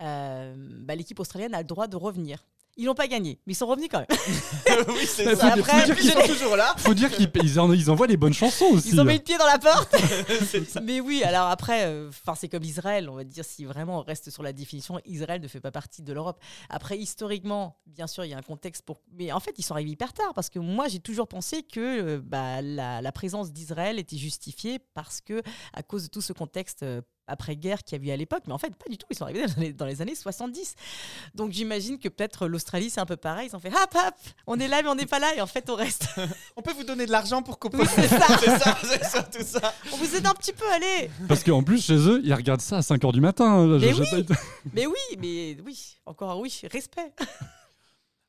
[0.00, 2.46] euh, bah, l'équipe australienne a le droit de revenir.
[2.80, 4.06] Ils n'ont pas gagné, mais ils sont revenus quand même.
[4.88, 5.50] Oui, c'est Faut ça.
[5.56, 6.74] dire- Après, faut dire sont toujours là.
[6.78, 8.90] faut dire qu'ils ils en- ils envoient les bonnes chansons aussi.
[8.90, 9.96] Ils ont mis le pied dans la porte.
[10.68, 10.80] Ça.
[10.80, 14.30] mais oui, alors après, euh, c'est comme Israël, on va dire, si vraiment on reste
[14.30, 16.38] sur la définition, Israël ne fait pas partie de l'Europe.
[16.68, 19.00] Après, historiquement, bien sûr, il y a un contexte pour.
[19.12, 21.80] Mais en fait, ils sont arrivés hyper tard parce que moi, j'ai toujours pensé que
[21.80, 26.32] euh, bah, la, la présence d'Israël était justifiée parce que, à cause de tout ce
[26.32, 26.82] contexte.
[26.84, 29.06] euh, après-guerre qu'il y a eu à l'époque, mais en fait, pas du tout.
[29.10, 30.74] Ils sont arrivés dans les, dans les années 70.
[31.34, 33.48] Donc j'imagine que peut-être l'Australie, c'est un peu pareil.
[33.52, 34.14] Ils ont fait hop, hop,
[34.46, 36.06] on est là, mais on n'est pas là, et en fait, on reste.
[36.56, 38.26] On peut vous donner de l'argent pour qu'on Oui, c'est ça.
[38.40, 39.72] c'est ça, c'est ça, tout ça.
[39.92, 42.78] on vous aide un petit peu, allez Parce qu'en plus, chez eux, ils regardent ça
[42.78, 43.44] à 5h du matin.
[43.46, 43.78] hein.
[43.78, 44.34] Mais Je- je-
[44.72, 47.12] Mais oui, mais oui, encore oui, respect.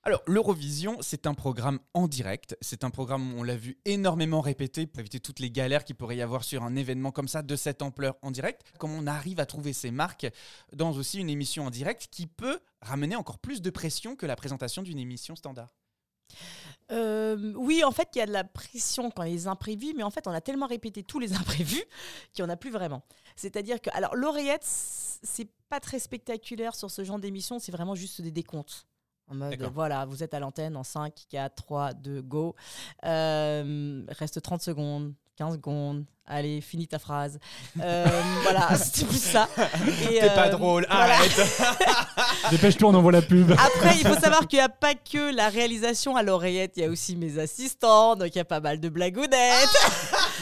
[0.03, 2.55] Alors, l'Eurovision, c'est un programme en direct.
[2.61, 6.15] C'est un programme, on l'a vu, énormément répété pour éviter toutes les galères qu'il pourrait
[6.15, 8.61] y avoir sur un événement comme ça, de cette ampleur en direct.
[8.77, 10.27] Comment on arrive à trouver ces marques
[10.71, 14.37] dans aussi une émission en direct qui peut ramener encore plus de pression que la
[14.37, 15.75] présentation d'une émission standard
[16.93, 19.47] Euh, oui, en fait, il y a de la pression quand il y a les
[19.47, 21.83] imprévus, mais en fait, on a tellement répété tous les imprévus
[22.31, 23.03] qu'il n'y en a plus vraiment.
[23.35, 28.21] C'est-à-dire que, alors, lauréate, c'est pas très spectaculaire sur ce genre d'émission, c'est vraiment juste
[28.21, 28.88] des décomptes.
[29.29, 32.55] En mode, voilà, vous êtes à l'antenne en 5, 4, 3, 2, go.
[33.05, 36.05] Euh, reste 30 secondes, 15 secondes.
[36.31, 37.39] Allez, finis ta phrase.
[37.81, 38.05] Euh,
[38.43, 39.49] voilà, c'était plus ça.
[39.55, 41.15] T'es pas euh, drôle, voilà.
[41.15, 41.41] arrête
[42.51, 43.51] Dépêche-toi, on envoie la pub.
[43.53, 46.85] Après, il faut savoir qu'il n'y a pas que la réalisation à l'oreillette, il y
[46.85, 49.75] a aussi mes assistants, donc il y a pas mal de blagounettes.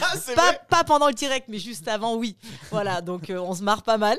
[0.02, 2.36] Ah, pas, pas pendant le direct, mais juste avant, oui.
[2.70, 4.18] Voilà, donc euh, on se marre pas mal.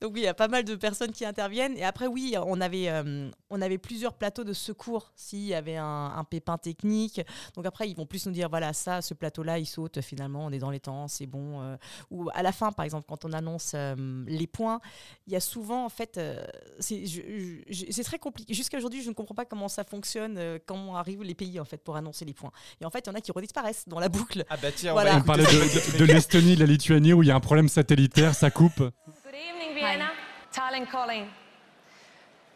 [0.00, 1.76] donc oui, il y a pas mal de personnes qui interviennent.
[1.76, 5.76] Et après, oui, on avait, euh, on avait plusieurs plateaux de secours s'il y avait
[5.76, 7.20] un, un pépin technique.
[7.54, 10.50] Donc après, ils vont plus nous dire, voilà, ça, ce plateau-là, il saute finalement on
[10.50, 11.60] est dans les temps, c'est bon.
[11.62, 11.76] euh,
[12.10, 13.94] ou à la fin, par exemple, quand on annonce euh,
[14.26, 14.80] les points,
[15.26, 16.44] il y a souvent en fait, euh,
[16.80, 18.54] c'est très compliqué.
[18.54, 21.64] Jusqu'à aujourd'hui, je ne comprends pas comment ça fonctionne, euh, comment arrivent les pays en
[21.64, 22.52] fait pour annoncer les points.
[22.80, 24.44] Et en fait, il y en a qui redisparaissent dans la boucle.
[24.50, 25.16] Ah bah tiens, Voilà.
[25.16, 28.34] on parlait de, de l'Estonie, de la Lituanie, où il y a un problème satellitaire,
[28.34, 28.78] ça coupe.
[28.78, 28.90] Good
[29.34, 30.08] evening, Vienna.
[30.52, 31.26] Tallinn calling.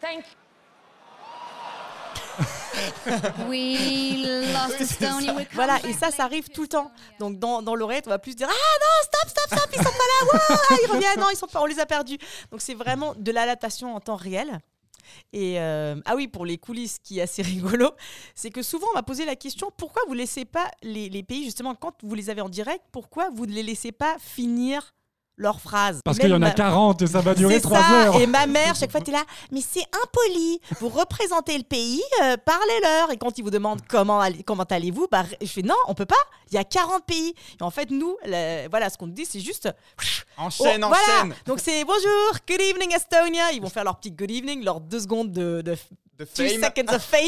[0.01, 0.25] Thank
[3.49, 5.35] We lost Estonia.
[5.35, 6.91] we're Voilà, coming et ça, ça arrive to tout le temps.
[7.19, 9.85] Donc dans, dans l'oreillette, on va plus dire Ah non, stop, stop, stop, ils sont
[9.85, 12.19] pas là, ils reviennent, non, ils sont pas, on les a perdus.
[12.51, 14.61] Donc c'est vraiment de l'adaptation en temps réel.
[15.33, 17.91] Et euh, ah oui, pour les coulisses, qui est assez rigolo,
[18.35, 21.45] c'est que souvent on m'a posé la question pourquoi vous laissez pas les, les pays,
[21.45, 24.95] justement, quand vous les avez en direct, pourquoi vous ne les laissez pas finir
[25.37, 27.79] leur phrase Parce qu'il y en a ma- 40 et ça va durer c'est 3
[27.83, 27.91] ça.
[27.91, 28.17] heures.
[28.21, 30.61] Et ma mère, chaque fois, t'es là, mais c'est impoli.
[30.81, 33.11] Vous représentez le pays, euh, parlez-leur.
[33.11, 36.07] Et quand ils vous demandent comment, allez- comment allez-vous, bah, je fais non, on peut
[36.07, 36.15] pas.
[36.51, 37.35] Il y a 40 pays.
[37.59, 39.69] Et en fait, nous, le- voilà, ce qu'on nous dit, c'est juste.
[40.37, 41.03] Enchaîne, Oh, voilà.
[41.21, 41.35] enchaîne.
[41.47, 43.53] Donc c'est bonjour, good evening Estonia.
[43.53, 45.77] Ils vont faire leur petit good evening, leurs deux secondes de, de
[46.25, 46.63] De two fame.
[46.77, 47.21] seconds of fame.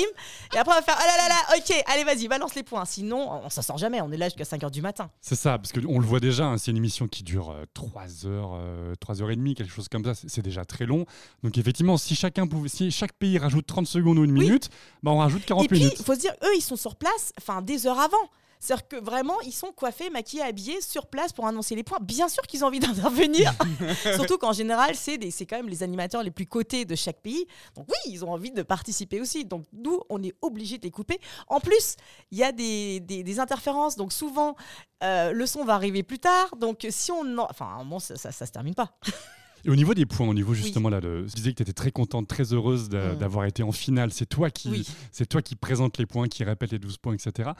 [0.54, 2.84] Et après, on va faire, oh là là là, ok, allez, vas-y, balance les points.
[2.84, 4.00] Sinon, on s'en sort jamais.
[4.00, 5.10] On est là jusqu'à 5 h du matin.
[5.20, 8.52] C'est ça, parce qu'on le voit déjà, hein, c'est une émission qui dure 3 heures,
[8.54, 11.06] euh, 3 heures et demie, quelque chose comme ça, c'est déjà très long.
[11.42, 14.46] Donc effectivement, si chacun pouvait, si chaque pays rajoute 30 secondes ou une Oui.
[14.46, 14.70] minute,
[15.02, 15.94] bah on rajoute 40 Et puis, minutes.
[15.98, 18.16] il faut se dire, eux, ils sont sur place, enfin, des heures avant.
[18.60, 21.98] C'est-à-dire que vraiment, ils sont coiffés, maquillés, habillés sur place pour annoncer les points.
[22.00, 23.52] Bien sûr qu'ils ont envie d'intervenir.
[24.14, 27.20] Surtout qu'en général, c'est des- c'est quand même les animateurs les plus cotés de chaque
[27.20, 27.46] pays.
[27.74, 29.44] Donc oui, ils ont envie de participer aussi.
[29.44, 31.18] Donc nous, on est obligés de les couper.
[31.48, 31.96] En plus,
[32.30, 33.96] il y a des, des- des interférences.
[33.96, 34.56] Donc souvent,
[35.02, 36.56] euh, le son va arriver plus tard.
[36.56, 37.20] Donc si on...
[37.38, 38.96] en- Enfin, à un moment, ça, ça se termine pas.
[39.64, 41.72] Et au niveau des points, au niveau justement là, de, tu disais que tu étais
[41.72, 43.16] très contente, très heureuse Mm.
[43.18, 44.12] d'avoir été en finale.
[44.12, 44.86] C'est toi qui, Oui.
[45.10, 47.50] c'est toi qui présente les points, qui répète les 12 points, etc.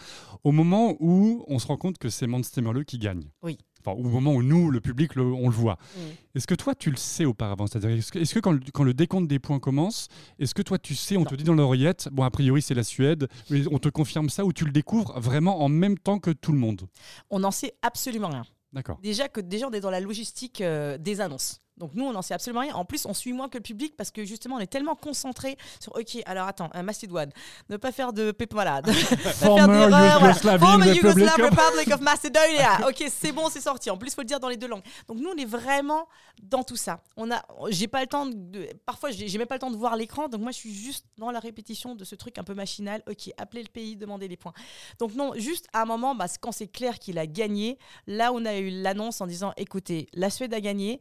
[0.44, 3.24] Au moment où on se rend compte que c'est Monster Merle qui gagne.
[3.42, 3.58] Oui.
[3.86, 5.74] Enfin, au moment où nous, le public, le- on le voit.
[5.96, 6.00] Mm.
[6.36, 7.66] Est-ce que toi, tu le sais auparavant?
[7.66, 10.94] C'est-à-dire, est-ce que, quand, le, quand le décompte des points commence, est-ce que toi, tu
[10.94, 11.26] sais, on Non.
[11.26, 14.44] te dit dans l'oreillette, bon, a priori, c'est la Suède, mais on te confirme ça
[14.46, 16.82] ou tu le découvres vraiment en même temps que tout le monde?
[17.30, 18.44] On n'en sait absolument rien.
[18.72, 18.98] D'accord.
[19.02, 21.60] Déjà que déjà on est dans la logistique euh, des annonces.
[21.76, 22.74] Donc nous on n'en sait absolument rien.
[22.74, 25.56] En plus on suit moins que le public parce que justement on est tellement concentré
[25.80, 27.30] sur ok alors attends un Macédoine
[27.68, 28.80] ne pas faire de voilà.
[28.86, 32.88] Yugoslavian Former Yugoslav of- Republic of Macedonia.
[32.88, 33.90] ok c'est bon c'est sorti.
[33.90, 34.84] En plus faut le dire dans les deux langues.
[35.08, 36.08] Donc nous on est vraiment
[36.42, 37.00] dans tout ça.
[37.16, 39.96] On a j'ai pas le temps de parfois j'ai même pas le temps de voir
[39.96, 43.02] l'écran donc moi je suis juste dans la répétition de ce truc un peu machinal.
[43.08, 44.54] Ok appelez le pays demander les points.
[44.98, 48.44] Donc non juste à un moment bah, quand c'est clair qu'il a gagné Là, on
[48.44, 51.00] a eu l'annonce en disant écoutez, la Suède a gagné.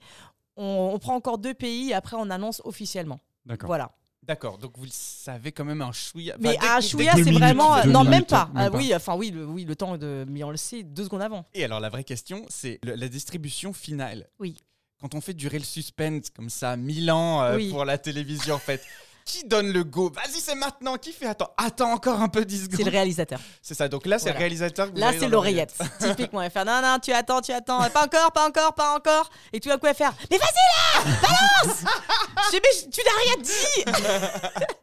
[0.56, 3.20] On, on prend encore deux pays et après on annonce officiellement.
[3.46, 3.68] D'accord.
[3.68, 3.92] Voilà.
[4.24, 6.36] D'accord, donc vous le savez quand même un chouïa.
[6.40, 7.82] Mais Enfin, un chouïa, c'est vraiment.
[7.84, 8.46] deux non, même pas.
[8.54, 8.78] même Ah pas.
[8.78, 10.26] oui, enfin oui, le, oui, le temps de.
[10.30, 11.46] Mais on le sait deux secondes avant.
[11.54, 14.30] Et alors la vraie question, c'est la distribution finale.
[14.40, 14.56] Oui.
[15.02, 17.70] Quand on fait durer le suspense comme ça, mille ans euh, Oui.
[17.70, 18.82] pour la télévision en fait,
[19.26, 20.12] qui donne le go?
[20.14, 20.98] Vas-y, c'est maintenant.
[20.98, 21.26] Qui fait?
[21.28, 22.88] Attends, attends encore un peu 10 C'est le secondes.
[22.90, 23.40] réalisateur.
[23.62, 23.88] C'est ça.
[23.88, 24.40] Donc là, c'est Voilà.
[24.40, 24.88] le réalisateur.
[24.88, 25.74] que vous Là, c'est l'oreillette.
[26.00, 27.80] Typiquement, va faire non, non, tu attends, tu attends.
[27.94, 29.30] Pas encore, pas encore, pas encore.
[29.52, 31.84] Et tout d'un coup, va faire mais vas-y là Balance
[32.52, 34.83] Je dis, mais tu n'as rien dit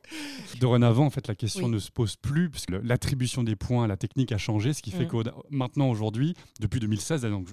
[0.60, 1.70] Dorénavant, en fait, la question Oui.
[1.72, 5.04] ne se pose plus, puisque l'attribution des points, la technique a changé, ce qui fait
[5.04, 5.08] Mm.
[5.08, 5.16] que
[5.50, 7.48] maintenant, aujourd'hui, depuis 2016, donc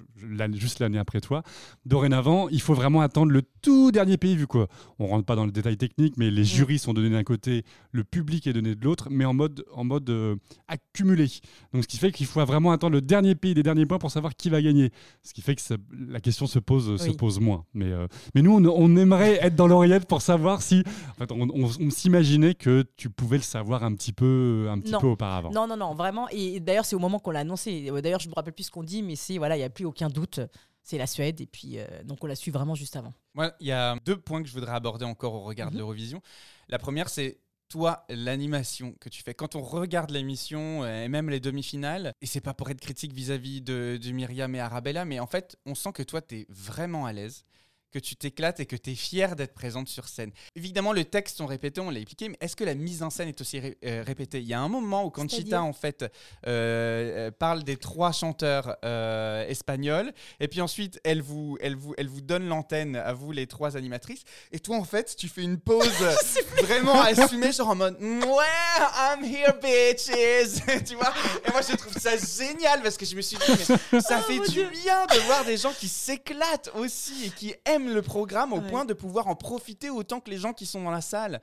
[0.54, 1.42] juste l'année après toi,
[1.86, 5.46] dorénavant, il faut vraiment attendre le tout dernier pays, vu quoi on rentre pas dans
[5.46, 6.34] le détail technique, mais Mm.
[6.34, 9.64] les jurys sont donnés d'un côté, le public est donné de l'autre, mais en mode,
[9.72, 10.36] en mode euh,
[10.66, 11.28] accumulé.
[11.72, 14.10] Donc, ce qui fait qu'il faut vraiment attendre le dernier pays des derniers points pour
[14.10, 14.90] savoir qui va gagner.
[15.22, 15.76] Ce qui fait que ça-
[16.08, 17.64] la question se pose, se pose moins.
[17.74, 20.82] Mais, euh, mais nous, on, on aimerait être dans l'oreillette pour savoir si.
[21.10, 24.78] En fait, on, on- on s'imaginait que tu pouvais le savoir un petit peu, un
[24.80, 25.00] petit Non.
[25.00, 25.50] peu auparavant.
[25.50, 26.28] Non, non, non, vraiment.
[26.30, 27.88] Et d'ailleurs, c'est au moment qu'on l'a annoncé.
[27.90, 29.70] Euh, D'ailleurs, je me rappelle plus ce qu'on dit, mais c'est voilà, il n'y a
[29.70, 30.40] plus aucun doute.
[30.82, 31.40] C'est la Suède.
[31.40, 33.12] Et puis, euh, donc, on l'a su vraiment juste avant.
[33.34, 35.78] Moi, il y a deux points que je voudrais aborder encore au regard de Mhm.
[35.80, 36.22] l'Eurovision.
[36.68, 37.38] La première, c'est
[37.68, 39.34] toi, l'animation que tu fais.
[39.34, 43.12] Quand on regarde l'émission euh, et même les demi-finales, et c'est pas pour être critique
[43.12, 46.46] vis-à-vis de, de Myriam et Arabella, mais en fait, on sent que toi, tu es
[46.48, 47.44] vraiment à l'aise
[47.92, 50.30] que tu t'éclates et que tu es fier d'être présente sur scène.
[50.56, 53.28] Évidemment, le texte sont répétés, on l'a expliqué, mais est-ce que la mise en scène
[53.28, 54.40] est aussi ré- euh, répétée?
[54.40, 56.08] Il y a un moment où Conchita, en fait, euh,
[56.46, 62.08] euh, parle des trois chanteurs euh, espagnols, et puis ensuite, elle vous, elle vous, elle
[62.08, 64.22] vous donne l'antenne à vous, les trois animatrices,
[64.52, 65.88] et toi, en fait, tu fais une pause
[66.62, 71.12] vraiment assumée, genre en mode Ouais, I'm here, bitches Tu vois?
[71.46, 73.44] Et moi, je trouve ça génial parce que je me suis dit,
[73.92, 77.77] mais ça fait du bien de voir des gens qui s'éclatent aussi et qui aiment
[77.86, 78.70] le programme au Ouais.
[78.70, 81.40] point de pouvoir en profiter autant que les gens qui sont dans la salle.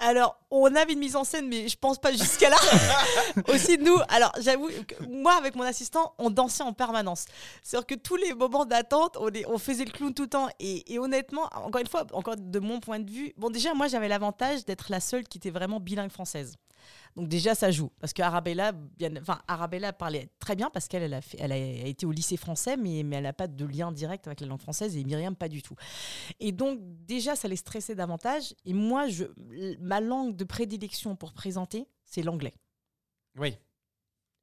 [0.00, 2.56] Alors, on avait une mise en scène, mais je pense pas jusqu'à là.
[3.48, 4.68] Aussi, nous, alors j'avoue,
[5.08, 7.26] moi, avec mon assistant, on dansait en permanence.
[7.62, 10.48] C'est-à-dire que tous les moments d'attente, on, on faisait le clown tout le temps.
[10.58, 13.86] Et, et honnêtement, encore une fois, encore de mon point de vue, bon, déjà, moi,
[13.86, 16.56] j'avais l'avantage d'être la seule qui était vraiment bilingue française.
[17.16, 17.90] Donc déjà, ça joue.
[18.00, 21.52] Parce que Arabella, bien, enfin, Arabella parlait très bien parce qu'elle elle a, fait- elle
[21.52, 24.46] a été au lycée français, mais, mais elle n'a pas de lien direct avec la
[24.46, 25.76] langue française et Myriam, pas du tout.
[26.40, 28.54] Et donc, déjà, ça les stressait davantage.
[28.64, 29.24] Et moi, je,
[29.80, 32.54] ma langue de prédilection pour présenter, c'est l'anglais.
[33.36, 33.56] Oui.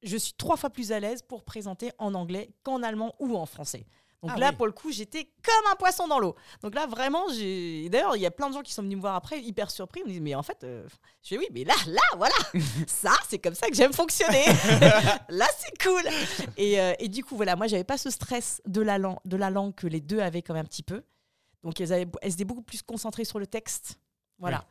[0.02, 3.46] Je suis trois fois plus à l'aise pour présenter en anglais qu'en allemand ou en
[3.46, 3.86] français.
[4.22, 4.56] Donc Ah là, oui.
[4.56, 6.36] pour le coup, j'étais comme un poisson dans l'eau.
[6.62, 7.88] Donc là, vraiment, j'ai.
[7.88, 10.00] D'ailleurs, il y a plein de gens qui sont venus me voir après, hyper surpris.
[10.00, 10.86] Ils me disent, mais en fait, euh,
[11.24, 12.34] je dis oui, mais là, là, voilà,
[12.86, 14.44] ça, c'est comme ça que j'aime fonctionner.
[15.28, 16.02] là, c'est cool.
[16.56, 19.36] Et, euh, et du coup, voilà, moi, j'avais pas ce stress de la, langue, de
[19.36, 21.02] la langue que les deux avaient quand même un petit peu.
[21.64, 23.98] Donc, elles, avaient, elles étaient beaucoup plus concentrées sur le texte.
[24.38, 24.64] Voilà.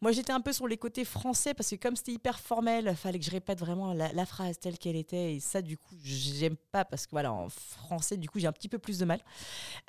[0.00, 3.18] Moi, j'étais un peu sur les côtés français parce que comme c'était hyper formel, fallait
[3.18, 5.34] que je répète vraiment la, la phrase telle qu'elle était.
[5.34, 8.52] Et ça, du coup, j'aime pas parce que voilà, en français, du coup, j'ai un
[8.52, 9.20] petit peu plus de mal.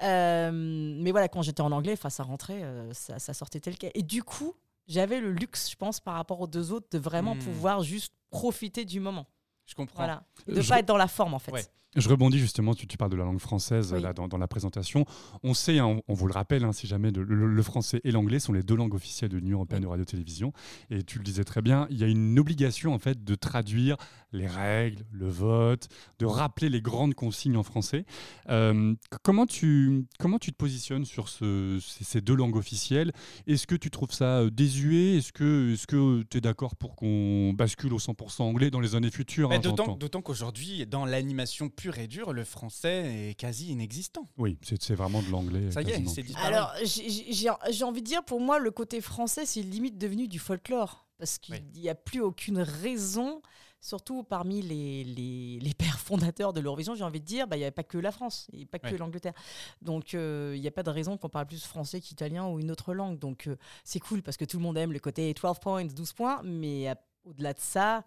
[0.01, 3.77] Euh, mais voilà, quand j'étais en anglais, enfin, ça rentrait, euh, ça, ça sortait tel
[3.77, 3.91] quel.
[3.93, 4.53] Et du coup,
[4.87, 7.39] j'avais le luxe, je pense, par rapport aux deux autres, de vraiment Hmm.
[7.39, 9.27] pouvoir juste profiter du moment.
[9.65, 9.97] Je comprends.
[9.97, 10.23] Voilà.
[10.47, 11.51] Et de Je- pas être dans la forme, en fait.
[11.51, 11.65] Ouais.
[11.95, 14.01] Je rebondis justement, tu, tu parles de la langue française Oui.
[14.01, 15.05] là, dans, dans la présentation.
[15.41, 17.99] On sait, hein, on, on vous le rappelle, hein, si jamais, de- le, le français
[18.03, 20.53] et l'anglais sont les deux langues officielles de l'Union européenne de radio-télévision.
[20.91, 23.97] Et tu le disais très bien, il y a une obligation en fait de traduire
[24.31, 25.87] les règles, le vote,
[26.19, 28.05] de rappeler les grandes consignes en français.
[28.49, 33.11] Euh, comment, tu, comment tu te positionnes sur ce- ces, deux langues officielles?
[33.47, 35.15] Est-ce que tu trouves ça euh, désuet?
[35.17, 39.51] Est-ce que tu es d'accord pour qu'on bascule au 100% anglais dans les années futures
[39.51, 39.55] hein,
[39.97, 44.27] d'autant qu'aujourd'hui, dans l'animation et dure, le français est quasi inexistant.
[44.37, 45.71] Oui, c'est vraiment de l'anglais.
[45.71, 46.45] Ça y est, c'est disparu.
[46.45, 51.05] Alors, j'ai- envie de dire, pour moi, le côté français, c'est limite devenu du folklore.
[51.17, 51.61] Parce qu'il Oui.
[51.81, 53.41] n'y a plus aucune raison,
[53.81, 57.59] surtout parmi les, les, les pères fondateurs de l'Eurovision, j'ai envie de dire, bah, il
[57.59, 59.33] n'y avait pas que la France, il n'y a pas que l'Angleterre.
[59.81, 62.71] Donc, euh, il n'y a pas de raison qu'on parle plus français qu'italien ou une
[62.71, 63.19] autre langue.
[63.19, 66.13] Donc, euh, c'est cool parce que tout le monde aime le côté 12 points, 12
[66.13, 66.87] points, mais
[67.25, 68.05] au-delà de ça,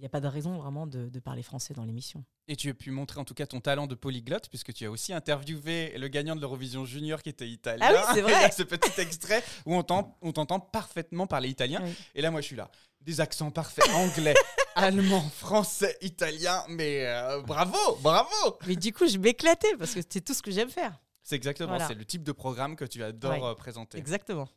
[0.00, 2.24] il n'y a pas de raison vraiment de, de parler français dans l'émission.
[2.48, 4.90] Et tu as pu montrer en tout cas ton talent de polyglotte, puisque tu as
[4.90, 7.86] aussi interviewé le gagnant de l'Eurovision Junior qui était italien.
[7.86, 8.32] Ah oui, c'est vrai.
[8.38, 11.80] Il y a ce petit extrait où on t'en- on t'entend parfaitement parler italien.
[11.84, 11.94] Oui.
[12.14, 12.70] Et là, moi, je suis là.
[13.02, 14.34] Des accents parfaits, anglais,
[14.74, 16.64] allemand, français, italien.
[16.70, 18.30] Mais euh, bravo, bravo
[18.66, 20.98] Mais du coup, je m'éclatais parce que c'est tout ce que j'aime faire.
[21.22, 21.86] C'est exactement, Voilà.
[21.86, 23.48] c'est le type de programme que tu adores Ouais.
[23.50, 23.98] euh, présenter.
[23.98, 24.48] Exactement.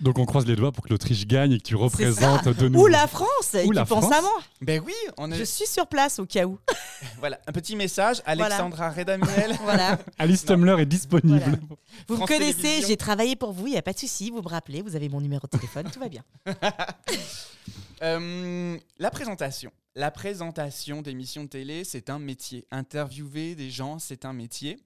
[0.00, 2.84] Donc on croise les doigts pour que l'Autriche gagne et que tu représentes de nouveau.
[2.84, 4.12] Ou la France, Ou qui la pense France.
[4.12, 4.38] à moi.
[4.60, 5.36] Ben oui, on est...
[5.36, 6.58] Je suis sur place au cas où.
[7.18, 8.22] Voilà, un petit message.
[8.24, 9.56] Alexandra Redamiel.
[9.62, 9.98] voilà.
[10.18, 11.38] Alice Tumler est disponible.
[11.38, 11.58] Voilà.
[12.08, 14.42] Vous France me connaissez, j'ai travaillé pour vous, il n'y a pas de souci, vous
[14.42, 16.22] me rappelez, vous avez mon numéro de téléphone, tout va bien.
[18.02, 19.72] Euh, la présentation.
[19.98, 22.66] La présentation d'émissions de télé, c'est un métier.
[22.70, 24.76] Interviewer des gens, c'est un métier.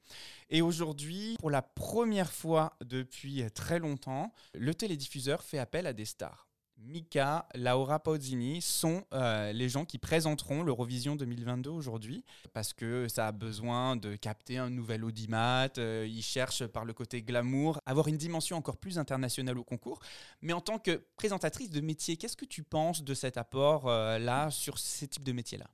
[0.50, 6.04] Et aujourd'hui, pour la première fois depuis très longtemps, le télédiffuseur fait appel à des
[6.04, 6.46] stars.
[6.82, 13.28] Mika, Laura Pausini sont euh, les gens qui présenteront l'Eurovision 2022 aujourd'hui parce que ça
[13.28, 15.68] a besoin de capter un nouvel audimat.
[15.78, 20.00] euh, ils cherchent par le côté glamour avoir une dimension encore plus internationale au concours.
[20.40, 24.78] Mais en tant que présentatrice de métier, qu'est-ce que tu penses de cet apport-là sur
[24.78, 25.68] ces types de métiers-là?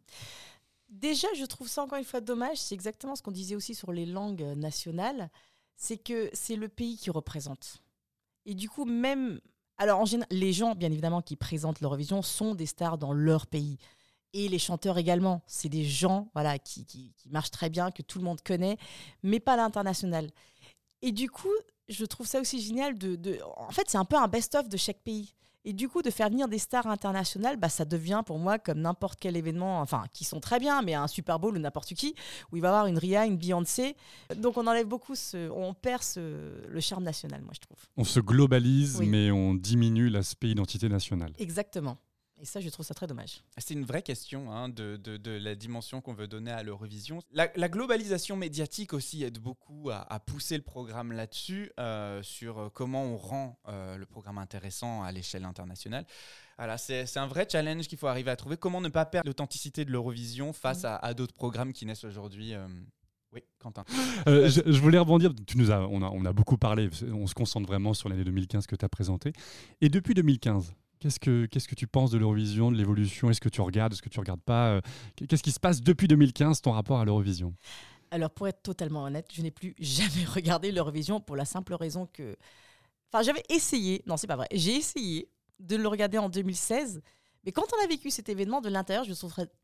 [0.88, 3.92] Déjà, je trouve ça encore une fois dommage, c'est exactement ce qu'on disait aussi sur
[3.92, 5.30] les langues euh, nationales,
[5.74, 7.82] c'est que c'est le pays qui représente.
[8.44, 9.40] Et du coup, même...
[9.78, 13.46] Alors, en général, les gens, bien évidemment, qui présentent l'Eurovision sont des stars dans leur
[13.46, 13.78] pays.
[14.32, 15.42] Et les chanteurs également.
[15.46, 18.76] C'est des gens voilà, qui, qui, marchent très bien, que tout le monde connaît,
[19.22, 20.30] mais pas à l'international.
[21.02, 21.52] Et du coup,
[21.88, 25.00] je trouve ça aussi génial de- En fait, c'est un peu un best-of de chaque
[25.00, 25.34] pays.
[25.68, 28.78] Et du coup, de faire venir des stars internationales, bah, ça devient pour moi comme
[28.80, 32.14] n'importe quel événement, enfin, qui sont très bien, mais un Super Bowl ou n'importe qui,
[32.52, 33.96] où il va y avoir une Ria, une Beyoncé.
[34.36, 37.78] Donc, on enlève beaucoup, ce, on perd ce- le charme national, moi, je trouve.
[37.96, 39.08] On se globalise, Oui.
[39.08, 41.32] mais on diminue l'aspect identité nationale.
[41.38, 41.98] Exactement.
[42.38, 43.40] Et ça, je trouve ça très dommage.
[43.56, 47.20] C'est une vraie question hein, de, de- de la dimension qu'on veut donner à l'Eurovision.
[47.32, 52.70] La, la globalisation médiatique aussi aide beaucoup à, à pousser le programme là-dessus, euh, sur
[52.74, 56.04] comment on rend euh, le programme intéressant à l'échelle internationale.
[56.58, 58.58] Voilà, c'est c'est un vrai challenge qu'il faut arriver à trouver.
[58.58, 62.52] Comment ne pas perdre l'authenticité de l'Eurovision face à, à d'autres programmes qui naissent aujourd'hui
[62.52, 62.66] euh.
[63.32, 63.84] Oui, Quentin.
[64.28, 67.26] Euh, je, je voulais rebondir, tu nous as, on, a, on a beaucoup parlé, on
[67.26, 69.32] se concentre vraiment sur l'année 2015 que tu as présenté.
[69.80, 73.30] Et depuis 2015, qu'est-ce que, qu'est-ce que tu penses de l'Eurovision, de l'évolution?
[73.30, 74.80] Est-ce que tu regardes, est-ce que tu regardes pas Euh,
[75.28, 77.54] Qu'est-ce qui se passe depuis 2015, ton rapport à l'Eurovision?
[78.10, 82.06] Alors, pour être totalement honnête, je n'ai plus jamais regardé l'Eurovision pour la simple raison
[82.12, 82.36] que.
[83.12, 84.02] Enfin, j'avais essayé.
[84.06, 84.48] Non, c'est pas vrai.
[84.52, 85.28] J'ai essayé.
[85.58, 87.00] de le regarder en 2016.
[87.44, 89.12] Mais quand on a vécu cet événement de l'intérieur, je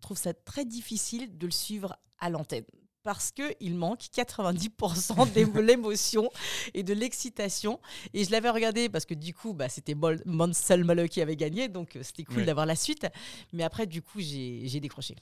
[0.01, 2.65] trouve ça très difficile de le suivre à l'antenne.
[3.03, 6.31] Parce qu'il manque 90% de l'émotion
[6.73, 7.81] et de l'excitation.
[8.15, 11.69] Et je l'avais regardé parce que du coup, bah, c'était Monsel Malloy qui avait gagné.
[11.69, 13.07] Donc euh, c'était cool d'avoir la suite.
[13.53, 15.17] Mais après, du coup, j'ai décroché.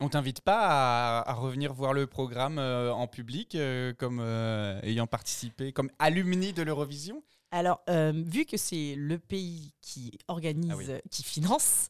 [0.00, 4.78] On t'invite pas à, à revenir voir le programme euh, en public euh, comme euh,
[4.82, 7.22] ayant participé, comme alumni de l'Eurovision?
[7.50, 10.86] Alors, vu que c'est le pays qui organise, Ah oui.
[11.10, 11.88] qui finance,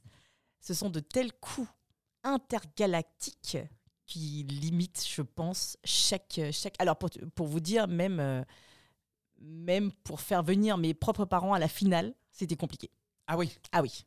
[0.60, 1.68] ce sont de tels coûts
[2.22, 3.56] intergalactiques
[4.06, 6.40] qui limitent, je pense, chaque...
[6.52, 6.74] chaque...
[6.78, 8.42] Alors, pour, pour vous dire, même, euh,
[9.40, 12.90] même pour faire venir mes propres parents à la finale, c'était compliqué.
[13.26, 13.50] Ah oui.
[13.72, 14.04] Ah oui.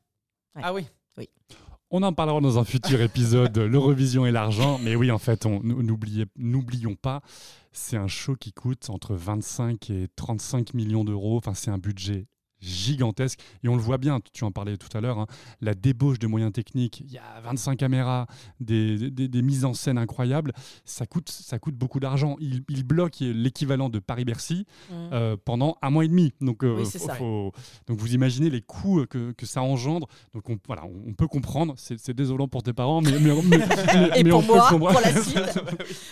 [0.55, 0.61] Ouais.
[0.63, 0.85] Ah oui.
[1.91, 4.77] On en parlera dans un futur épisode, l'Eurovision et l'argent.
[4.77, 7.21] Mais oui, en fait, on- n'oubliez- n'oublions pas,
[7.71, 11.37] c'est un show qui coûte entre 25 et 35 millions d'euros.
[11.37, 12.27] Enfin, c'est un budget
[12.62, 13.39] gigantesque.
[13.64, 15.28] Et on le voit bien, tu en parlais tout à l'heure, hein,
[15.62, 17.01] la débauche de moyens techniques.
[17.05, 18.28] Il y a 25 caméras,
[18.60, 20.53] des, des- des mises en scène incroyables.
[20.86, 22.36] Ça coûte, ça coûte beaucoup d'argent.
[22.39, 24.93] Il, il bloque l'équivalent de Paris-Bercy Mm.
[25.14, 26.34] euh, pendant un mois et demi.
[26.41, 27.16] Donc, euh, Oui, c'est faut- ça.
[27.16, 27.51] faut-
[27.88, 30.07] donc vous imaginez les coûts que, que ça engendre.
[30.34, 31.74] Donc on, voilà, on, peut comprendre.
[31.78, 33.57] C'est désolant pour tes parents, mais, mais, mais-
[33.93, 34.91] mais- Et mais pour on peut moi, comprendre.
[34.91, 35.60] pour la suite,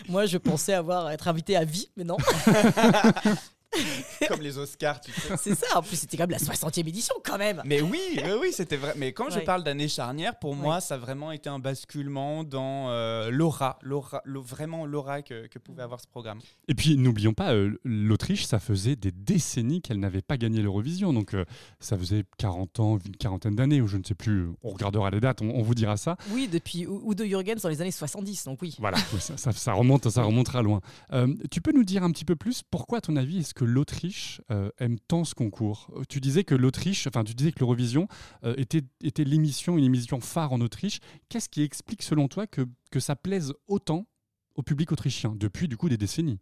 [0.10, 2.18] moi, je pensais avoir être invité à vie, mais non.
[4.28, 5.36] Comme les Oscars, tu sais.
[5.38, 5.78] c'est ça.
[5.78, 7.62] En plus, c'était quand même la 60e édition, quand même.
[7.66, 8.94] Mais oui, oui, oui, c'était vrai.
[8.98, 12.90] Mais quand je parle d'année charnière, pour moi, ça a vraiment été un basculement dans
[12.90, 16.40] euh, l'aura, l'aura, l'au- vraiment l'aura que, que pouvait avoir ce programme.
[16.68, 21.14] Et puis n'oublions pas, euh, l'Autriche, ça faisait des décennies qu'elle n'avait pas gagné l'Eurovision.
[21.14, 21.46] Donc euh,
[21.80, 24.48] ça faisait 40 ans, une quarantaine d'années, ou je ne sais plus.
[24.64, 26.18] On regardera les dates, on, on vous dira ça.
[26.32, 28.76] Oui, depuis Udo Jürgens dans les années 70, donc oui.
[28.80, 30.82] Voilà, ça, ça- ça remonte, ça remontera loin.
[31.14, 33.66] Euh, tu peux nous dire un petit peu plus pourquoi, à ton avis, est-ce que
[33.66, 37.60] l'Autriche euh, aime tant ce concours Euh, Tu disais que l'Autriche, enfin, tu disais que
[37.60, 38.08] l'Eurovision
[38.44, 41.00] euh, était, était l'émission, une émission phare en Autriche.
[41.28, 44.06] Qu'est-ce qui explique, selon toi, que, que ça plaise autant
[44.54, 46.40] au public autrichien depuis, du coup, des décennies?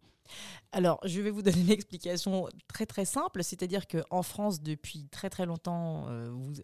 [0.72, 5.30] Alors, je vais vous donner une explication très très simple, c'est-à-dire qu'en France, depuis très
[5.30, 6.08] très longtemps,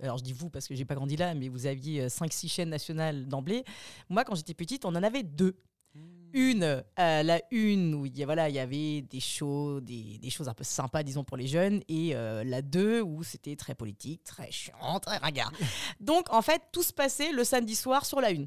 [0.03, 2.70] alors je dis vous parce que j'ai pas grandi là, mais vous aviez 5-6 chaînes
[2.70, 3.62] nationales d'emblée.
[4.11, 5.57] Moi, quand j'étais petite, on en avait deux.
[6.34, 10.18] Une, euh, la une où il y, a- voilà, il y avait des shows, des,
[10.18, 13.56] des choses un peu sympas, disons, pour les jeunes, et euh, la deux où c'était
[13.56, 15.52] très politique, très chiant, très ringard.
[16.00, 18.46] Donc, en fait, tout se passait le samedi soir sur la une.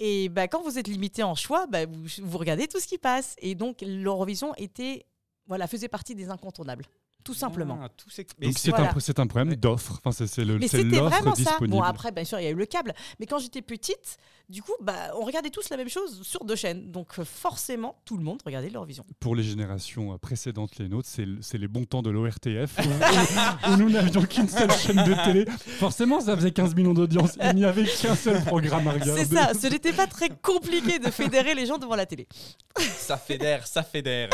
[0.00, 2.98] Et bah, quand vous êtes limité en choix, bah, vous, vous regardez tout ce qui
[2.98, 3.36] passe.
[3.38, 5.06] Et donc, l'Eurovision était,
[5.46, 6.84] voilà, faisait partie des incontournables,
[7.24, 7.80] tout simplement.
[7.82, 8.26] Ah, tout c'est
[8.68, 8.90] voilà.
[9.16, 10.00] un, problème d'offre.
[10.04, 11.42] Enfin, c'est, le, Mais c'est c'était l'offre vraiment ça.
[11.42, 11.76] disponible.
[11.76, 12.92] Bon, après, bien sûr, il y a eu le câble.
[13.18, 14.18] Mais quand j'étais petite,
[14.50, 16.90] du coup, bah, on regardait tous la même chose sur deux chaînes.
[16.90, 19.06] Donc, euh, forcément, tout le monde regardait l'Eurovision.
[19.20, 23.70] Pour les générations euh, précédentes, les nôtres, c'est, c'est les bons temps de l'ORTF, où,
[23.70, 25.46] où nous n'avions qu'une seule chaîne de télé.
[25.78, 27.38] Forcément, ça faisait 15 millions d'audience.
[27.42, 29.24] Il n'y avait qu'un seul programme à regarder.
[29.24, 29.54] C'est ça.
[29.54, 32.28] Ce n'était pas très compliqué de fédérer les gens devant la télé.
[32.76, 34.28] ça fédère, ça fédère.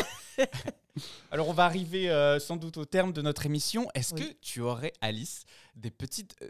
[1.31, 3.89] Alors on va arriver euh, sans doute au terme de notre émission.
[3.95, 4.21] Est-ce Oui.
[4.29, 5.45] que tu aurais, Alice,
[5.77, 6.49] des petites, euh,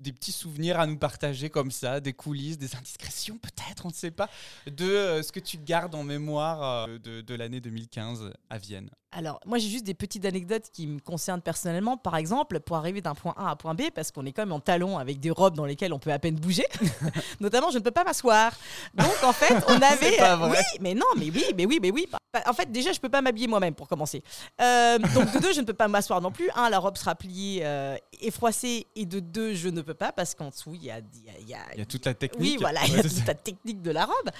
[0.00, 3.94] des petits souvenirs à nous partager comme ça, des coulisses, des indiscrétions peut-être, on ne
[3.94, 4.28] sait pas,
[4.66, 8.90] de euh, ce que tu gardes en mémoire de, de l'année 2015 à Vienne?
[9.16, 11.96] Alors, moi, j'ai juste des petites anecdotes qui me concernent personnellement.
[11.96, 14.42] Par exemple, pour arriver d'un point A à un point B, parce qu'on est quand
[14.42, 16.64] même en talons avec des robes dans lesquelles on peut à peine bouger.
[17.40, 18.52] Notamment, je ne peux pas m'asseoir.
[18.94, 20.16] Donc, en fait, on avait.
[20.16, 20.58] pas vrai.
[20.58, 22.06] Oui, mais non, mais oui, mais oui, mais oui.
[22.32, 24.22] Bah, En fait, déjà, je peux pas m'habiller moi-même pour commencer.
[24.60, 26.50] Euh, donc, de deux, je ne peux pas m'asseoir non plus.
[26.56, 28.86] Un, la robe sera pliée euh, et froissée.
[28.96, 31.38] Et de deux, je ne peux pas parce qu'en dessous, il y a, y a-
[31.40, 32.40] il y a- Il y a toute la technique.
[32.42, 34.30] oui, voilà, il y a toute la technique de la robe.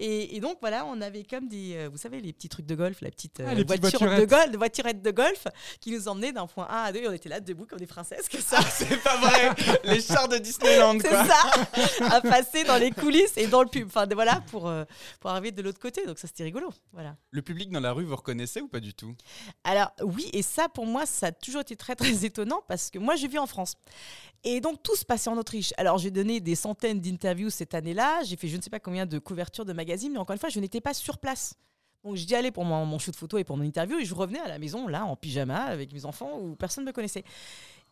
[0.00, 2.74] Et, et donc, voilà, on avait comme des, euh, vous savez, les petits trucs de
[2.74, 4.50] golf, la petite euh, Ah, voiture de voiturettes.
[4.50, 5.46] golf, voiturette de golf
[5.80, 7.00] qui nous emmenait d'un point A à deux.
[7.00, 8.60] Et on était là, debout comme des princesses, que ça.
[8.62, 9.50] C'est pas vrai
[9.84, 13.86] Les chars de Disneyland, C'est ça, à passer dans les coulisses et dans le pub.
[13.86, 14.84] Enfin, de- voilà, pour, euh,
[15.20, 16.06] pour arriver de l'autre côté.
[16.06, 16.70] Donc, ça, c'était rigolo.
[16.92, 17.16] Voilà.
[17.30, 19.14] Le public dans la rue, vous reconnaissez ou pas du tout?
[19.64, 22.98] Alors oui, et ça pour moi, ça a toujours été très très étonnant parce que
[22.98, 23.74] moi je vis en France.
[24.44, 25.72] Et donc tout se passait en Autriche.
[25.76, 29.06] Alors j'ai donné des centaines d'interviews cette année-là, j'ai fait je ne sais pas combien
[29.06, 31.54] de couvertures de magazines, mais encore une fois, je n'étais pas sur place.
[32.04, 34.48] Donc j'y allais pour mon, shoot photo et pour mon interview et je revenais à
[34.48, 37.24] la maison là en pyjama avec mes enfants où personne ne me connaissait.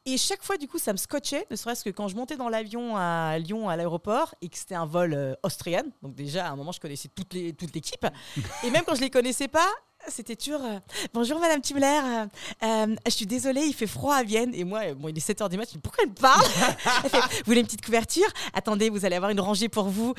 [0.04, 2.48] Et chaque fois, du coup, ça me scotchait, ne serait-ce que quand je montais dans
[2.48, 5.84] l'avion à Lyon, à l'aéroport, et que c'était un vol euh, austrien.
[6.02, 8.04] Donc déjà, à un moment, je connaissais toute l'équipe.
[8.64, 9.68] et même quand je les connaissais pas,
[10.08, 10.78] c'était toujours euh,
[11.14, 12.00] Bonjour Madame Timler,
[12.62, 14.52] euh, je suis désolée, il fait froid à Vienne.
[14.54, 16.44] Et moi, euh, bon, il est 7h du matin, je Pourquoi elle me parle
[17.12, 18.26] Vous voulez une petite couverture?
[18.52, 20.14] Attendez, vous allez avoir une rangée pour vous.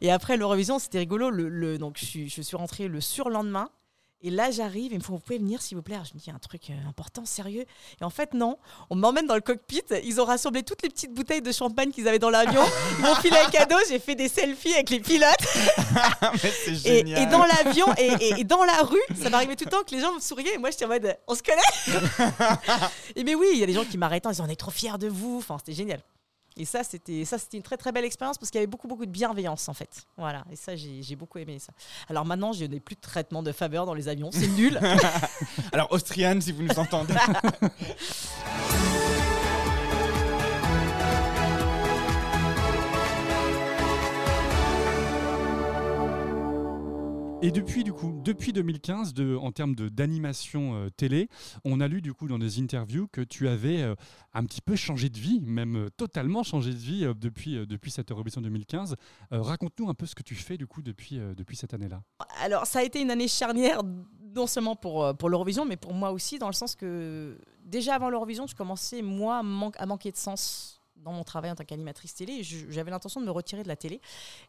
[0.00, 1.30] Et après l'Eurovision, c'était rigolo.
[1.78, 3.70] Donc, je je suis rentrée le surlendemain.
[4.22, 5.94] Et là, j'arrive, et me font, vous pouvez venir, s'il vous plaît.
[5.94, 7.64] Alors, je me dis, un truc euh, important, sérieux.
[8.00, 8.56] Et en fait, non.
[8.88, 9.82] On m'emmène dans le cockpit.
[10.04, 12.62] Ils ont rassemblé toutes les petites bouteilles de champagne qu'ils avaient dans l'avion.
[12.98, 13.76] Ils m'ont filé un cadeau.
[13.88, 15.26] J'ai fait des selfies avec les pilotes.
[16.66, 17.22] Et, génial.
[17.22, 19.94] et dans l'avion et, et- et dans la rue, ça m'arrivait tout le temps que
[19.94, 20.54] les gens me souriaient.
[20.54, 22.00] Et moi, j'étais en mode, on se connaît?
[23.16, 24.70] Et mais oui, il y a des gens qui m'arrêtent en disant, on est trop
[24.70, 25.38] fiers de vous.
[25.38, 26.00] Enfin, c'était génial.
[26.56, 28.88] Et ça, c'était ça, c'était une très très belle expérience parce qu'il y avait beaucoup
[28.88, 30.06] beaucoup de bienveillance en fait.
[30.16, 30.44] Voilà.
[30.50, 31.72] Et ça, j'ai j'ai beaucoup aimé ça.
[32.08, 34.30] Alors maintenant, je n'ai plus de traitement de faveur dans les avions.
[34.32, 34.80] C'est nul.
[35.72, 37.14] Alors, Austriane, si vous nous entendez.
[47.42, 51.28] Et depuis, du coup, depuis 2015, de, en termes d'animation euh, télé,
[51.64, 53.94] on a lu du coup dans des interviews que tu avais euh,
[54.32, 58.10] un petit peu changé de vie, même euh, totalement changé de vie depuis, depuis cette
[58.10, 58.96] Eurovision 2015.
[59.32, 62.02] Euh, Raconte-nous un peu ce que tu fais du coup depuis, depuis cette année-là.
[62.40, 63.82] Alors, ça a été une année charnière,
[64.34, 68.08] non seulement pour, pour l'Eurovision, mais pour moi aussi, dans le sens que déjà avant
[68.08, 71.64] l'Eurovision, je commençais, moi, à man- à manquer de sens dans mon travail en tant
[71.64, 72.42] qu'animatrice télé.
[72.42, 74.00] J'avais l'intention de me retirer de la télé.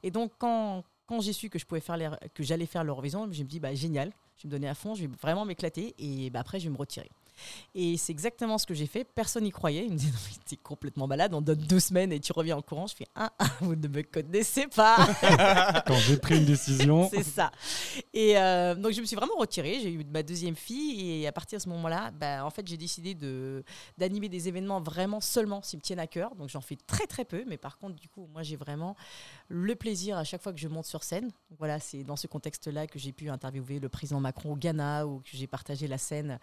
[0.02, 3.41] Et donc, quand, quand j'ai su que je pouvais faire que j'allais faire l'Eurovision, je
[3.43, 6.30] me dis, bah, génial, je vais me donner à fond, je vais vraiment m'éclater, et
[6.30, 7.10] bah, après, je vais me retirer.
[7.76, 9.04] Et c'est exactement ce que j'ai fait.
[9.04, 9.86] Personne n'y croyait.
[9.86, 12.62] Ils me disaient, non, t'es complètement malade, on donne deux semaines et tu reviens en
[12.62, 12.88] courant.
[12.88, 14.98] Je fais, ah, ah, vous ne me connaissez pas.
[15.88, 17.52] Quand j'ai pris une décision, C'est ça.
[18.14, 19.80] Et euh, donc je me suis vraiment retirée.
[19.82, 22.78] J'ai eu ma deuxième fille et à partir de ce moment-là, bah, en fait, j'ai
[22.78, 23.64] décidé de
[23.98, 26.36] d'animer des événements vraiment seulement s'ils me tiennent à cœur.
[26.36, 28.96] Donc j'en fais très très peu, mais par contre, du coup, moi, j'ai vraiment
[29.50, 31.26] le plaisir à chaque fois que je monte sur scène.
[31.50, 35.08] Donc, voilà, c'est dans ce contexte-là que j'ai pu interviewer le président Macron au Ghana
[35.08, 36.40] ou que j'ai partagé la scène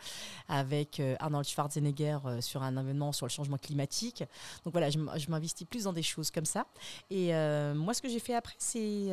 [0.49, 4.25] avec euh, Arnold Schwarzenegger euh, sur un événement sur le changement climatique.
[4.65, 6.67] Donc voilà, je m'investis plus dans des choses comme ça.
[7.11, 9.09] Et euh, moi, ce que j'ai fait après, c'est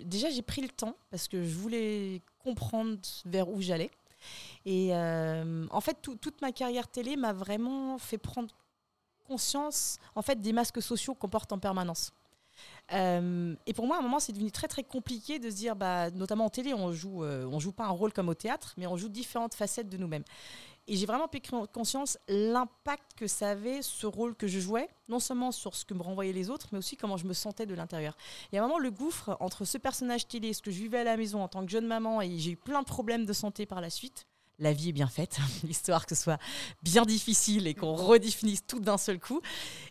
[0.00, 3.90] déjà j'ai pris le temps parce que je voulais comprendre vers où j'allais.
[4.66, 8.54] Et en fait, tout- toute ma carrière télé m'a vraiment fait prendre
[9.26, 12.10] conscience en fait des masques sociaux qu'on porte en permanence.
[12.92, 16.10] Et pour moi, à un moment, c'est devenu très très compliqué de se dire, bah,
[16.10, 18.96] notamment en télé, on joue, on joue pas un rôle comme au théâtre, mais on
[18.96, 20.24] joue différentes facettes de nous-mêmes.
[20.90, 21.40] Et j'ai vraiment pris
[21.72, 25.94] conscience l'impact que ça avait ce rôle que je jouais, non seulement sur ce que
[25.94, 28.16] me renvoyaient les autres, mais aussi comment je me sentais de l'intérieur.
[28.50, 31.04] Et à un moment, le gouffre entre ce personnage télé, ce que je vivais à
[31.04, 33.66] la maison en tant que jeune maman, et j'ai eu plein de problèmes de santé
[33.66, 34.26] par la suite.
[34.58, 36.40] La vie est bien faite, l'histoire que ce soit
[36.82, 39.40] bien difficile et qu'on redéfinisse tout d'un seul coup.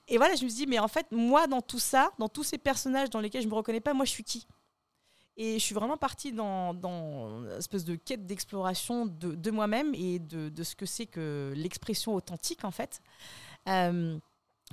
[0.09, 2.57] Et voilà, je me dit, mais en fait, moi, dans tout ça, dans tous ces
[2.57, 4.47] personnages dans lesquels je me reconnais pas, moi, je suis qui?
[5.41, 10.63] Et je suis vraiment partie dans, une espèce de quête d'exploration de, moi-même et de,
[10.63, 13.01] ce que c'est que l'expression authentique, en fait.
[13.69, 14.19] Euh,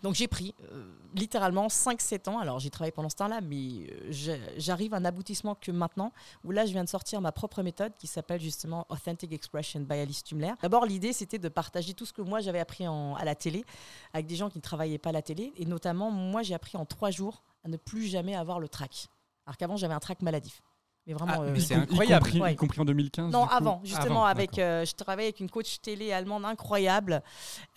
[0.02, 2.40] donc j'ai pris euh, littéralement 5-7 ans.
[2.40, 6.12] Alors j'ai travaillé pendant ce temps-là, mais euh, j'arrive à un aboutissement que maintenant,
[6.42, 10.00] où là je viens de sortir ma propre méthode qui s'appelle justement Authentic Expression by
[10.00, 10.52] Alice Tumler.
[10.60, 13.64] D'abord l'idée c'était de partager tout ce que moi j'avais appris à la télé
[14.12, 15.52] avec des gens qui ne travaillaient pas à la télé.
[15.56, 19.08] Et notamment moi j'ai appris en 3 jours à ne plus jamais avoir le trac.
[19.46, 20.60] Alors qu'avant j'avais un trac maladif.
[21.08, 22.24] Mais vraiment, Ah, euh, c'est y incroyable.
[22.24, 22.52] compris, Ouais.
[22.54, 25.38] y compris en 2015 non, du coup avant, justement, Avant, avec, euh, je travaillais avec
[25.38, 27.22] une coach télé allemande incroyable,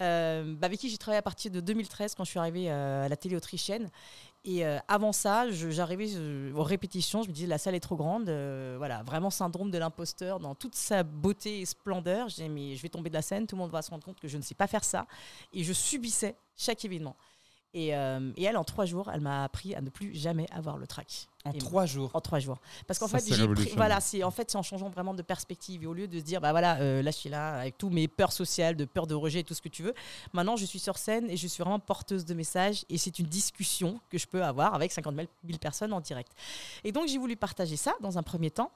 [0.01, 3.05] euh, bah, avec qui j'ai travaillé à partir de 2013 quand je suis arrivée euh,
[3.05, 3.91] à la télé autrichienne.
[4.45, 6.09] Et euh, avant ça, j'arrivais
[6.55, 9.77] aux répétitions, je me disais la salle est trop grande, euh, voilà, vraiment syndrome de
[9.77, 12.29] l'imposteur dans toute sa beauté et splendeur.
[12.29, 14.03] Je disais mais je vais tomber de la scène, tout le monde va se rendre
[14.03, 15.05] compte que je ne sais pas faire ça,
[15.53, 17.15] et je subissais chaque événement.
[17.75, 20.77] Et, euh, et elle, en trois jours, elle m'a appris à ne plus jamais avoir
[20.79, 21.27] le trac.
[21.45, 22.11] En Et- trois jours.
[22.13, 22.57] en trois jours.
[22.85, 23.23] Parce qu'en fait,
[23.53, 26.19] pris, voilà, c'est en fait c'est en changeant vraiment de perspective et au lieu de
[26.19, 28.83] se dire bah voilà, euh, là je suis là avec tous mes peurs sociales, de
[28.83, 29.93] peur de rejet, tout ce que tu veux.
[30.33, 33.25] Maintenant, je suis sur scène et je suis vraiment porteuse de messages et c'est une
[33.25, 35.27] discussion que je peux avoir avec 50 000
[35.59, 36.33] personnes en direct.
[36.83, 38.71] Et donc j'ai voulu partager ça dans un premier temps.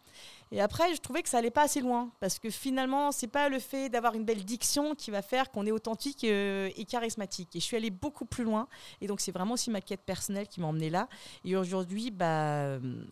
[0.54, 3.50] Et après, je trouvais que ça allait pas assez loin parce que finalement, c'est pas
[3.50, 7.56] le fait d'avoir une belle diction qui va faire qu'on est authentique euh, et charismatique.
[7.56, 8.68] Et je suis allée beaucoup plus loin.
[9.02, 11.10] Et donc c'est vraiment aussi ma quête personnelle qui m'a emmenée là.
[11.44, 12.53] Et aujourd'hui, bah,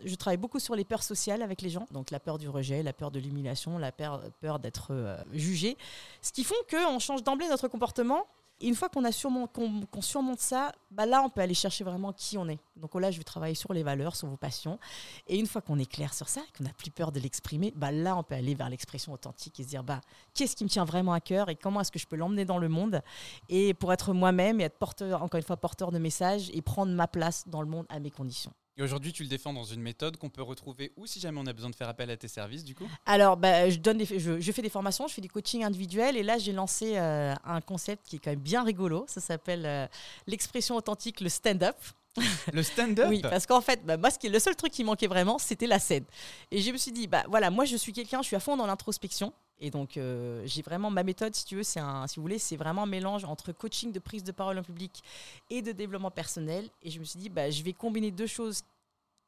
[0.03, 1.85] je travaille beaucoup sur les peurs sociales avec les gens.
[1.91, 4.21] Donc la peur du rejet, la peur de l'humiliation, la peur,
[4.59, 5.77] d'être euh, jugé.
[6.21, 8.25] Ce qui font qu'on change d'emblée notre comportement.
[8.63, 11.55] Et une fois qu'on a surmon- qu'on qu'on surmonte ça, bah là, on peut aller
[11.55, 12.59] chercher vraiment qui on est.
[12.75, 14.77] Donc là, je vais travailler sur les valeurs, sur vos passions.
[15.25, 17.91] Et une fois qu'on est clair sur ça, qu'on n'a plus peur de l'exprimer, bah
[17.91, 19.99] là, on peut aller vers l'expression authentique et se dire, bah,
[20.35, 22.59] qu'est-ce qui me tient vraiment à cœur et comment est-ce que je peux l'emmener dans
[22.59, 23.01] le monde
[23.49, 26.93] et pour être moi-même et être porteur, encore une fois, porteur de messages et prendre
[26.93, 28.53] ma place dans le monde à mes conditions.
[28.77, 31.45] Et aujourd'hui, tu le défends dans une méthode qu'on peut retrouver où si jamais on
[31.45, 34.05] a besoin de faire appel à tes services, du coup Alors, bah, je, donne des,
[34.05, 37.33] je, je fais des formations, je fais du coaching individuel et là, j'ai lancé euh,
[37.43, 39.05] un concept qui est quand même bien rigolo.
[39.07, 39.87] Ça s'appelle euh,
[40.25, 41.75] l'expression authentique, le stand-up.
[42.51, 44.83] Le stand-up Oui, parce qu'en fait, bah, moi, ce qui est le seul truc qui
[44.83, 46.03] manquait vraiment, c'était la scène.
[46.51, 48.57] Et je me suis dit, bah voilà, moi, je suis quelqu'un, je suis à fond
[48.57, 49.31] dans l'introspection.
[49.61, 52.83] Et donc, euh, j'ai vraiment ma méthode, si tu veux, c'est vous voulez, c'est vraiment
[52.83, 55.03] un mélange entre coaching de prise de parole en public
[55.51, 56.67] et de développement personnel.
[56.81, 58.63] Et je me suis dit, bah, je vais combiner deux choses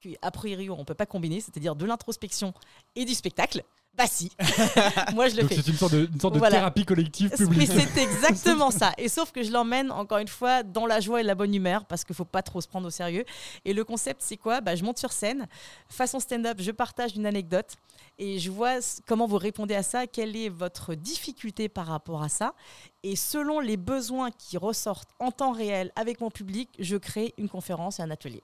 [0.01, 2.53] qu'a priori on peut pas combiner, c'est-à-dire de l'introspection
[2.95, 3.63] et du spectacle.
[3.95, 4.31] Bah si,
[5.13, 5.55] moi je le Donc fais.
[5.57, 6.57] c'est une sorte de, une sorte de Voilà.
[6.57, 7.69] thérapie collective Mais publique.
[7.71, 8.91] c'est exactement ça.
[8.97, 11.85] Et sauf que je l'emmène encore une fois dans la joie et la bonne humeur
[11.85, 13.23] parce qu'il faut pas trop se prendre au sérieux.
[13.65, 14.61] Et le concept, c'est quoi?
[14.61, 15.47] Bah, Je monte sur scène,
[15.87, 17.75] façon stand-up, je partage une anecdote
[18.17, 22.29] et je vois comment vous répondez à ça, quelle est votre difficulté par rapport à
[22.29, 22.55] ça.
[23.03, 27.47] Et selon les besoins qui ressortent en temps réel avec mon public, je crée une
[27.47, 28.41] conférence et un atelier.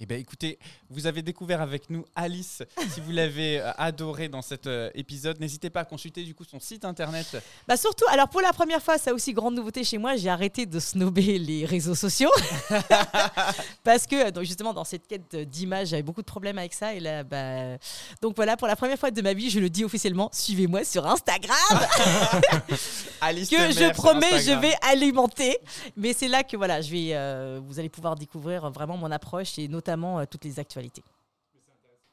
[0.00, 0.58] Eh bien, écoutez,
[0.90, 2.64] vous avez découvert avec nous Alice.
[2.90, 6.42] Si vous l'avez euh, adoré dans cet euh, épisode, n'hésitez pas à consulter du coup
[6.42, 7.36] son site internet.
[7.68, 10.66] Bah surtout, alors pour la première fois, ça aussi grande nouveauté chez moi, j'ai arrêté
[10.66, 12.32] de snober les réseaux sociaux
[13.84, 16.98] parce que donc justement dans cette quête d'image, j'avais beaucoup de problèmes avec ça et
[16.98, 17.78] là, bah,
[18.20, 21.06] donc voilà, pour la première fois de ma vie, je le dis officiellement, suivez-moi sur
[21.06, 21.56] Instagram
[23.20, 25.56] Alice que je promets, je vais alimenter.
[25.96, 29.56] Mais c'est là que voilà, je vais, euh, vous allez pouvoir découvrir vraiment mon approche
[29.58, 31.02] et notamment euh, toutes les actualités.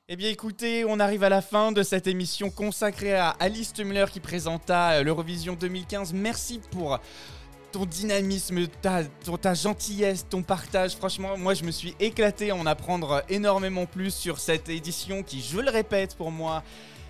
[0.08, 4.06] Eh bien écoutez, on arrive à la fin de cette émission consacrée à Alice Tumler
[4.12, 6.14] qui présenta euh, l'Eurovision 2015.
[6.14, 7.00] Merci pour
[7.72, 9.04] ton dynamisme, ta,
[9.42, 10.96] ta gentillesse, ton partage.
[10.96, 15.42] Franchement, moi je me suis éclaté à en apprendre énormément plus sur cette édition qui,
[15.42, 16.64] je le répète pour moi,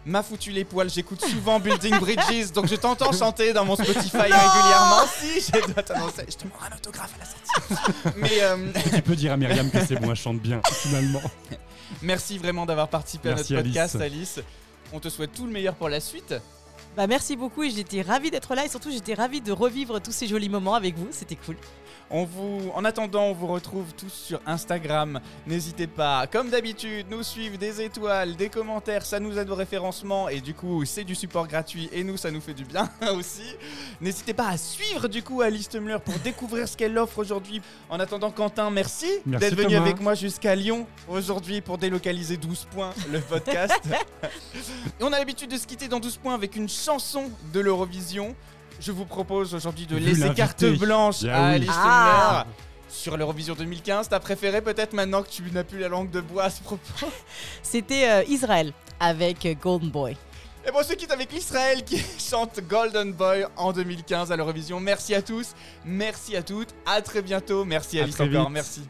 [0.05, 0.89] m'a foutu les poils.
[0.89, 5.05] J'écoute souvent Building Bridges, donc je t'entends chanter dans mon Spotify régulièrement.
[5.19, 8.13] Si, je dois t'annoncer, je te rends un autographe à la sortie.
[8.17, 11.21] Mais euh, tu peux dire à Myriam que c'est moi, je chante bien, finalement.
[12.01, 14.37] Merci vraiment d'avoir participé Merci, à notre podcast, Alice.
[14.37, 14.39] Alice.
[14.93, 16.33] On te souhaite tout le meilleur pour la suite.
[16.97, 20.11] Bah merci beaucoup et j'étais ravie d'être là et surtout j'étais ravie de revivre tous
[20.11, 21.55] ces jolis moments avec vous, c'était cool.
[22.13, 25.21] On vous, en attendant, on vous retrouve tous sur Instagram.
[25.47, 30.27] N'hésitez pas, comme d'habitude, nous suivre des étoiles, des commentaires, ça nous aide au référencement
[30.27, 33.55] et du coup, c'est du support gratuit et nous, ça nous fait du bien aussi.
[34.01, 37.61] N'hésitez pas à suivre du coup Alice Tumler pour découvrir ce qu'elle offre aujourd'hui.
[37.89, 42.67] En attendant, Quentin, merci, Merci, d'être venu avec moi jusqu'à Lyon aujourd'hui pour délocaliser 12
[42.71, 43.79] points le podcast.
[44.99, 48.35] on a l'habitude de se quitter dans 12 points avec une chanson de l'Eurovision.
[48.81, 51.55] Je vous propose aujourd'hui de Vu laisser carte blanche Bien à oui.
[51.55, 52.45] Alice Ah.
[52.89, 54.09] Sur l'Eurovision 2015.
[54.09, 56.81] T'as préféré peut-être maintenant que tu n'as plus la langue de bois à ce propos
[57.63, 60.17] C'était euh, Israël avec euh, Golden Boy.
[60.67, 64.79] Et bon, on se quitte avec l'Israël qui chante Golden Boy en 2015 à l'Eurovision.
[64.79, 65.53] Merci à tous,
[65.85, 67.63] merci à toutes, à très bientôt.
[67.65, 68.53] Merci À Alice très encore, vite.
[68.53, 68.81] merci.